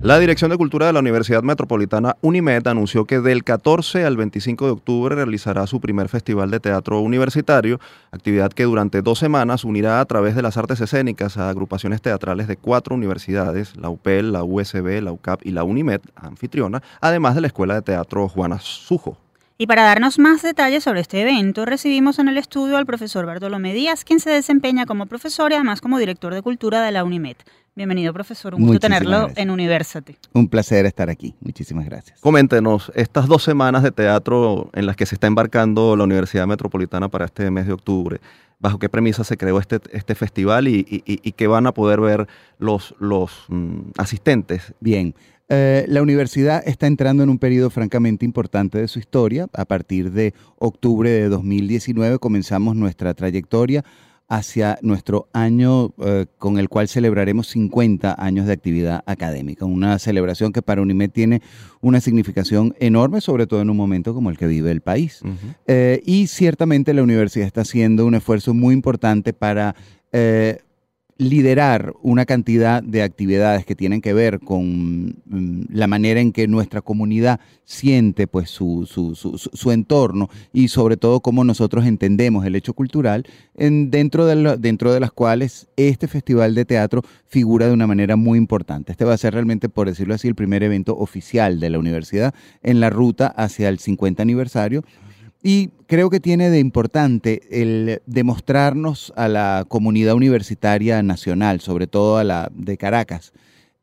[0.00, 4.66] La Dirección de Cultura de la Universidad Metropolitana UNIMED anunció que del 14 al 25
[4.66, 7.80] de octubre realizará su primer festival de teatro universitario,
[8.12, 12.46] actividad que durante dos semanas unirá a través de las artes escénicas a agrupaciones teatrales
[12.46, 17.40] de cuatro universidades, la UPEL, la USB, la UCAP y la UNIMED, anfitriona, además de
[17.40, 19.18] la Escuela de Teatro Juana Sujo.
[19.60, 23.74] Y para darnos más detalles sobre este evento, recibimos en el estudio al profesor Bartolomé
[23.74, 27.38] Díaz, quien se desempeña como profesor y además como director de cultura de la UNIMED.
[27.78, 28.56] Bienvenido, profesor.
[28.56, 30.16] Un gusto tenerlo en University.
[30.32, 31.36] Un placer estar aquí.
[31.40, 32.18] Muchísimas gracias.
[32.20, 37.08] Coméntenos, estas dos semanas de teatro en las que se está embarcando la Universidad Metropolitana
[37.08, 38.18] para este mes de octubre,
[38.58, 40.82] ¿bajo qué premisa se creó este, este festival y,
[41.36, 42.26] qué van a poder ver
[42.58, 44.74] los, los mm, asistentes?
[44.80, 45.14] Bien.
[45.48, 49.46] Eh, la universidad está entrando en un periodo francamente importante de su historia.
[49.52, 53.84] A partir de octubre de 2019 comenzamos nuestra trayectoria
[54.28, 59.64] hacia nuestro año eh, con el cual celebraremos 50 años de actividad académica.
[59.64, 61.42] Una celebración que para UNIMED tiene
[61.80, 65.22] una significación enorme, sobre todo en un momento como el que vive el país.
[65.66, 69.74] Eh, y ciertamente la universidad está haciendo un esfuerzo muy importante para
[70.12, 70.58] eh,
[71.18, 76.46] liderar una cantidad de actividades que tienen que ver con mm, la manera en que
[76.46, 82.54] nuestra comunidad siente pues su, su, su, entorno y sobre todo cómo nosotros entendemos el
[82.54, 87.72] hecho cultural en, dentro, de dentro de las cuales este festival de teatro figura de
[87.72, 88.92] una manera muy importante.
[88.92, 92.32] Este va a ser realmente, por decirlo así, el primer evento oficial de la universidad
[92.62, 94.84] en la ruta hacia el 50 aniversario
[95.42, 102.18] Y creo que tiene de importante el demostrarnos a la comunidad universitaria nacional, sobre todo
[102.18, 103.32] a la de Caracas,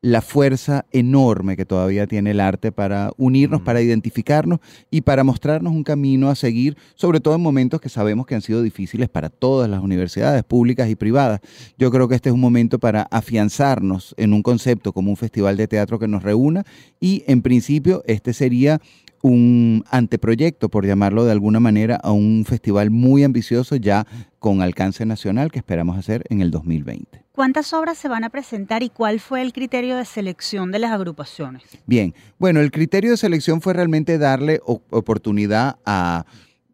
[0.06, 5.72] la fuerza enorme que todavía tiene el arte para unirnos, para identificarnos y para mostrarnos
[5.72, 9.30] un camino a seguir, sobre todo en momentos que sabemos que han sido difíciles para
[9.30, 11.40] todas las universidades públicas y privadas.
[11.76, 15.56] Yo creo que este es un momento para afianzarnos en un concepto como un festival
[15.56, 16.64] de teatro que nos reúna
[17.00, 18.80] y en principio este sería
[19.22, 24.06] un anteproyecto, por llamarlo de alguna manera, a un festival muy ambicioso ya
[24.38, 27.25] con alcance nacional que esperamos hacer en el 2020.
[27.36, 30.90] ¿Cuántas obras se van a presentar y cuál fue el criterio de selección de las
[30.90, 31.64] agrupaciones?
[31.84, 36.24] Bien, bueno, el criterio de selección fue realmente darle oportunidad a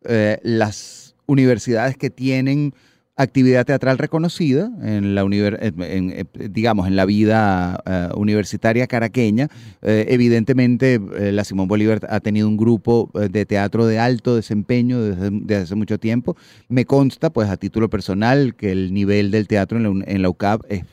[0.04, 2.74] eh, las universidades que tienen
[3.16, 9.48] actividad teatral reconocida en la eh, digamos en la vida eh, universitaria caraqueña.
[9.82, 11.00] Eh, evidentemente
[11.32, 15.98] la Simón Bolívar ha tenido un grupo de teatro de alto desempeño desde, hace mucho
[15.98, 16.36] tiempo.
[16.68, 20.30] Me consta pues a título personal que el nivel del teatro en la, en la
[20.30, 20.84] UCAP es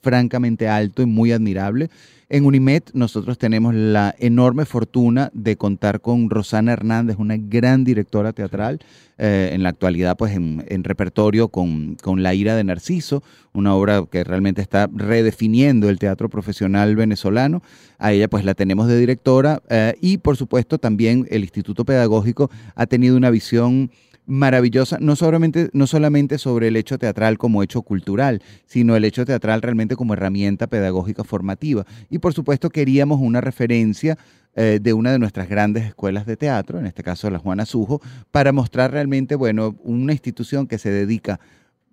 [0.00, 1.90] francamente alto y muy admirable
[2.28, 8.32] en UNIMED nosotros tenemos la enorme fortuna de contar con Rosana Hernández, una gran directora
[8.32, 8.80] teatral,
[9.18, 13.22] eh, en la actualidad pues en, repertorio con, La ira de Narciso,
[13.54, 17.62] una obra que realmente está redefiniendo el teatro profesional venezolano.
[17.98, 22.50] A ella pues la tenemos de directora eh, y por supuesto también el Instituto Pedagógico
[22.74, 23.90] ha tenido una visión
[24.26, 29.24] maravillosa, no solamente, no solamente sobre el hecho teatral como hecho cultural, sino el hecho
[29.24, 31.86] teatral realmente como herramienta pedagógica formativa.
[32.10, 34.18] Y por supuesto queríamos una referencia
[34.54, 38.00] eh, de una de nuestras grandes escuelas de teatro, en este caso la Juana Sujo,
[38.30, 41.40] para mostrar realmente, bueno, una institución que se dedica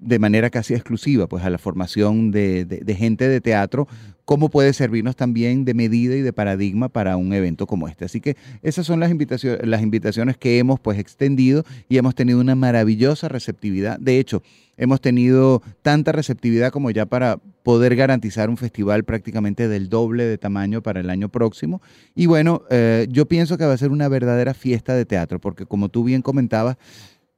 [0.04, 3.88] de manera casi exclusiva pues a la formación de, gente de teatro,
[4.26, 8.06] cómo puede servirnos también de medida y de paradigma para un evento como este.
[8.06, 12.40] Así que esas son las invitaciones, las invitaciones que hemos pues extendido y hemos tenido
[12.40, 14.00] una maravillosa receptividad.
[14.00, 14.44] De hecho,
[14.78, 20.38] hemos tenido tanta receptividad como ya para poder garantizar un festival prácticamente del doble de
[20.38, 21.82] tamaño para el año próximo.
[22.16, 25.66] Y bueno, eh, yo pienso que va a ser una verdadera fiesta de teatro, porque
[25.66, 26.78] como tú bien comentabas,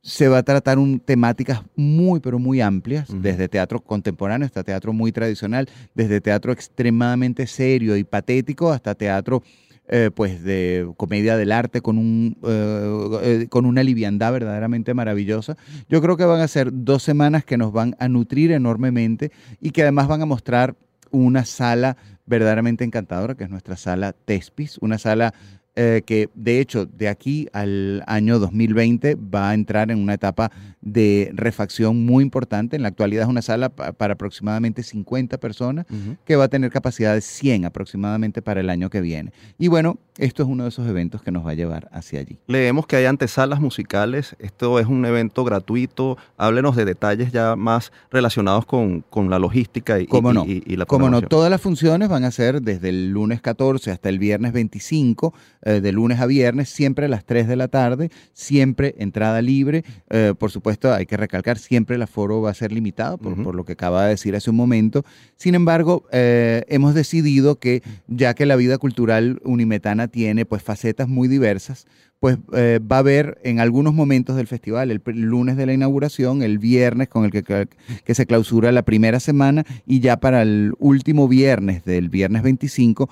[0.06, 4.94] se va a tratar un, temáticas muy, pero muy amplias, desde teatro contemporáneo hasta teatro
[4.94, 9.42] muy tradicional, desde teatro extremadamente serio y patético hasta teatro
[9.88, 15.58] eh, pues de comedia del arte con, un, eh, eh, con una liviandad verdaderamente maravillosa.
[15.90, 19.72] Yo creo que van a ser dos semanas que nos van a nutrir enormemente y
[19.72, 20.76] que además van a mostrar
[21.10, 21.98] una sala
[22.28, 25.34] verdaderamente encantadora, que es nuestra sala Tespis, una sala
[25.78, 30.50] eh, que de hecho de aquí al año 2020 va a entrar en una etapa
[30.82, 32.76] de refacción muy importante.
[32.76, 35.86] En la actualidad es una sala para aproximadamente 50 personas
[36.24, 39.34] que va a tener capacidad de 100 aproximadamente para el año que viene.
[39.58, 42.38] Y bueno, esto es uno de esos eventos que nos va a llevar hacia allí.
[42.48, 44.36] Leemos que hay antesalas musicales.
[44.40, 46.18] Esto es un evento gratuito.
[46.38, 50.46] Háblenos de detalles ya más relacionados con, la logística y, ¿Cómo no?
[50.46, 54.08] y, la Como no, todas las funciones van a ser desde el lunes 14 hasta
[54.08, 55.34] el viernes 25
[55.66, 59.84] eh, de lunes a viernes, siempre a las 3 de la tarde, siempre entrada libre.
[60.12, 63.66] Eh, por supuesto, hay que recalcar, siempre el aforo va a ser limitado, por, lo
[63.66, 65.04] que acaba de decir hace un momento.
[65.38, 71.08] Sin embargo, eh, hemos decidido que ya que la vida cultural unimetana tiene pues facetas
[71.08, 71.88] muy diversas,
[72.20, 76.42] pues eh, va a haber en algunos momentos del festival, el, lunes de la inauguración,
[76.42, 80.74] el viernes con el que, que, se clausura la primera semana y ya para el
[80.80, 83.10] último viernes del viernes 25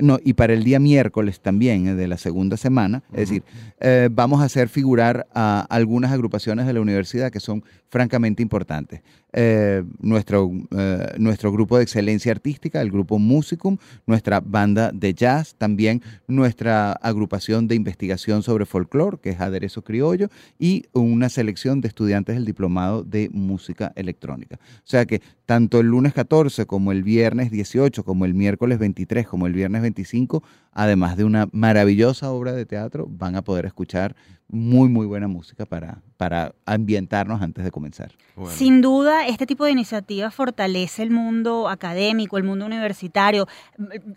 [0.00, 3.42] no, y para el día miércoles también eh, de la segunda semana, es decir,
[3.80, 9.02] eh, vamos a hacer figurar a algunas agrupaciones de la universidad que son francamente importantes.
[9.40, 15.54] Eh, nuestro, eh, nuestro grupo de excelencia artística, el grupo Musicum, nuestra banda de jazz,
[15.56, 20.28] también nuestra agrupación de investigación sobre folclore, que es Aderezo Criollo,
[20.58, 24.56] y una selección de estudiantes del diplomado de música electrónica.
[24.56, 29.28] O sea que tanto el lunes 14 como el viernes 18, como el miércoles 23,
[29.28, 30.42] como el viernes 25,
[30.78, 34.14] además de una maravillosa obra de teatro, van a poder escuchar
[34.46, 38.12] muy, muy buena música para, para ambientarnos antes de comenzar.
[38.48, 43.48] Sin duda, este tipo de iniciativas fortalece el mundo académico, el mundo universitario.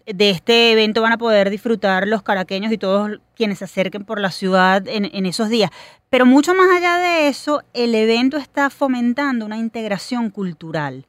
[0.05, 4.19] De este evento van a poder disfrutar los caraqueños y todos quienes se acerquen por
[4.21, 5.71] la ciudad en, en esos días.
[6.11, 11.07] Pero mucho más allá de eso, el evento está fomentando una integración cultural.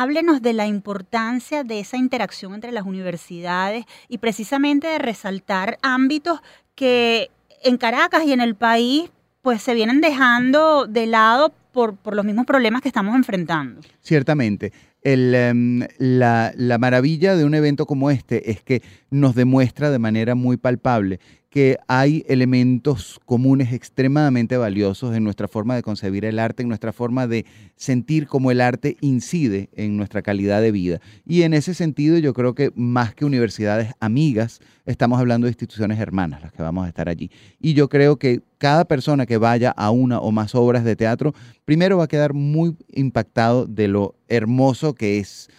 [0.00, 6.38] Háblenos de la importancia de esa interacción entre las universidades y precisamente de resaltar ámbitos
[6.76, 7.32] que
[7.64, 9.10] en Caracas y en el país
[9.42, 13.80] pues se vienen dejando de lado por, los mismos problemas que estamos enfrentando.
[14.00, 14.72] Ciertamente.
[15.02, 20.58] Em, la, maravilla de un evento como este es que nos demuestra de manera muy
[20.58, 21.18] palpable
[21.58, 26.92] que hay elementos comunes extremadamente valiosos en nuestra forma de concebir el arte, en nuestra
[26.92, 31.00] forma de sentir cómo el arte incide en nuestra calidad de vida.
[31.26, 35.98] Y en ese sentido yo creo que más que universidades amigas, estamos hablando de instituciones
[35.98, 37.28] hermanas las que vamos a estar allí.
[37.60, 41.34] Y yo creo que cada persona que vaya a una o más obras de teatro,
[41.64, 45.50] primero va a quedar muy impactado de lo hermoso que es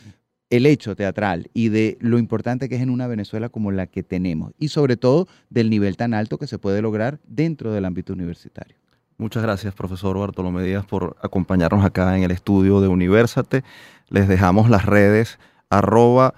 [0.50, 4.04] el hecho teatral y de lo importante que es en una Venezuela como la que
[4.04, 8.14] tenemos y sobre todo del nivel tan alto que se puede lograr dentro del ámbito
[8.14, 8.76] universitario.
[9.18, 13.64] Muchas gracias, profesor Bartolomé Díaz, por acompañarnos acá en el estudio de Universate.
[14.08, 15.40] Les dejamos las redes
[15.70, 16.34] arroba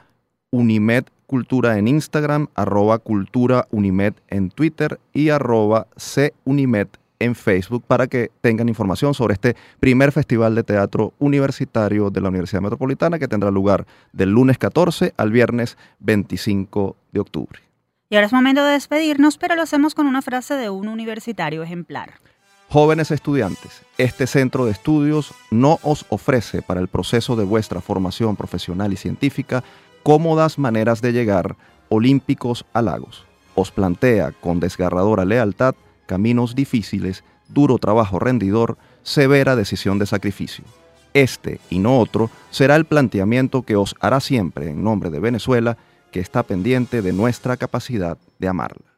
[0.50, 6.34] Unimed Cultura en Instagram, arroba Cultura en Twitter y arroba C
[7.22, 12.30] en Facebook para que tengan información sobre este primer festival de teatro universitario de la
[12.30, 17.60] Universidad Metropolitana que tendrá lugar del lunes 14 al viernes 25 de octubre.
[18.10, 21.64] Y ahora es momento de despedirnos, pero lo hacemos con una frase de un universitario
[21.64, 22.16] ejemplar.
[22.68, 28.36] Jóvenes estudiantes, este centro de estudios no os ofrece para el proceso de vuestra formación
[28.36, 29.64] profesional y científica
[30.04, 31.56] cómodas maneras de llegar
[31.90, 33.26] olímpicos a lagos.
[33.56, 35.76] Os plantea con desgarradora lealtad
[36.12, 40.66] caminos difíciles, duro trabajo rendidor, severa decisión de sacrificio.
[41.14, 45.78] Este y no otro será el planteamiento que os hará siempre en nombre de Venezuela,
[46.12, 48.91] que está pendiente de nuestra capacidad de amarla.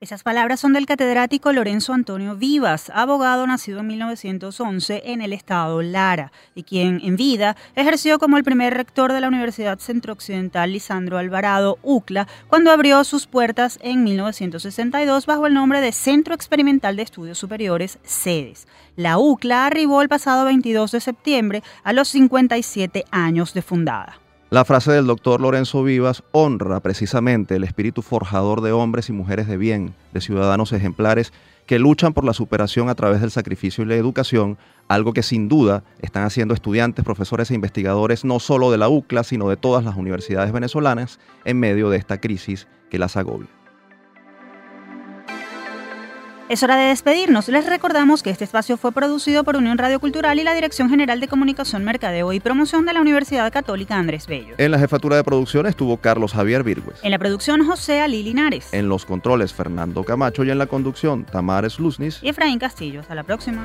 [0.00, 5.82] Esas palabras son del catedrático Lorenzo Antonio Vivas, abogado nacido en 1911 en el estado
[5.82, 11.18] Lara, y quien en vida ejerció como el primer rector de la Universidad Centro-Occidental Lisandro
[11.18, 17.02] Alvarado, UCLA, cuando abrió sus puertas en 1962 bajo el nombre de Centro Experimental de
[17.02, 18.68] Estudios Superiores, SEDES.
[18.94, 24.27] La UCLA arribó el pasado 22 de septiembre a los 57 años de fundada.
[24.50, 29.46] La frase del doctor Lorenzo Vivas honra precisamente el espíritu forjador de hombres y mujeres
[29.46, 31.34] de bien, de ciudadanos ejemplares
[31.66, 34.56] que luchan por la superación a través del sacrificio y la educación,
[34.88, 39.22] algo que sin duda están haciendo estudiantes, profesores e investigadores no solo de la UCLA,
[39.22, 43.57] sino de todas las universidades venezolanas en medio de esta crisis que las agobia.
[46.48, 47.48] Es hora de despedirnos.
[47.48, 51.20] Les recordamos que este espacio fue producido por Unión Radio Cultural y la Dirección General
[51.20, 54.54] de Comunicación, Mercadeo y Promoción de la Universidad Católica Andrés Bello.
[54.56, 57.00] En la jefatura de producción estuvo Carlos Javier Virgües.
[57.02, 58.72] En la producción, José Ali Linares.
[58.72, 62.20] En los controles, Fernando Camacho y en la conducción, Tamares Luznis.
[62.22, 63.00] Y Efraín Castillo.
[63.00, 63.62] Hasta la próxima.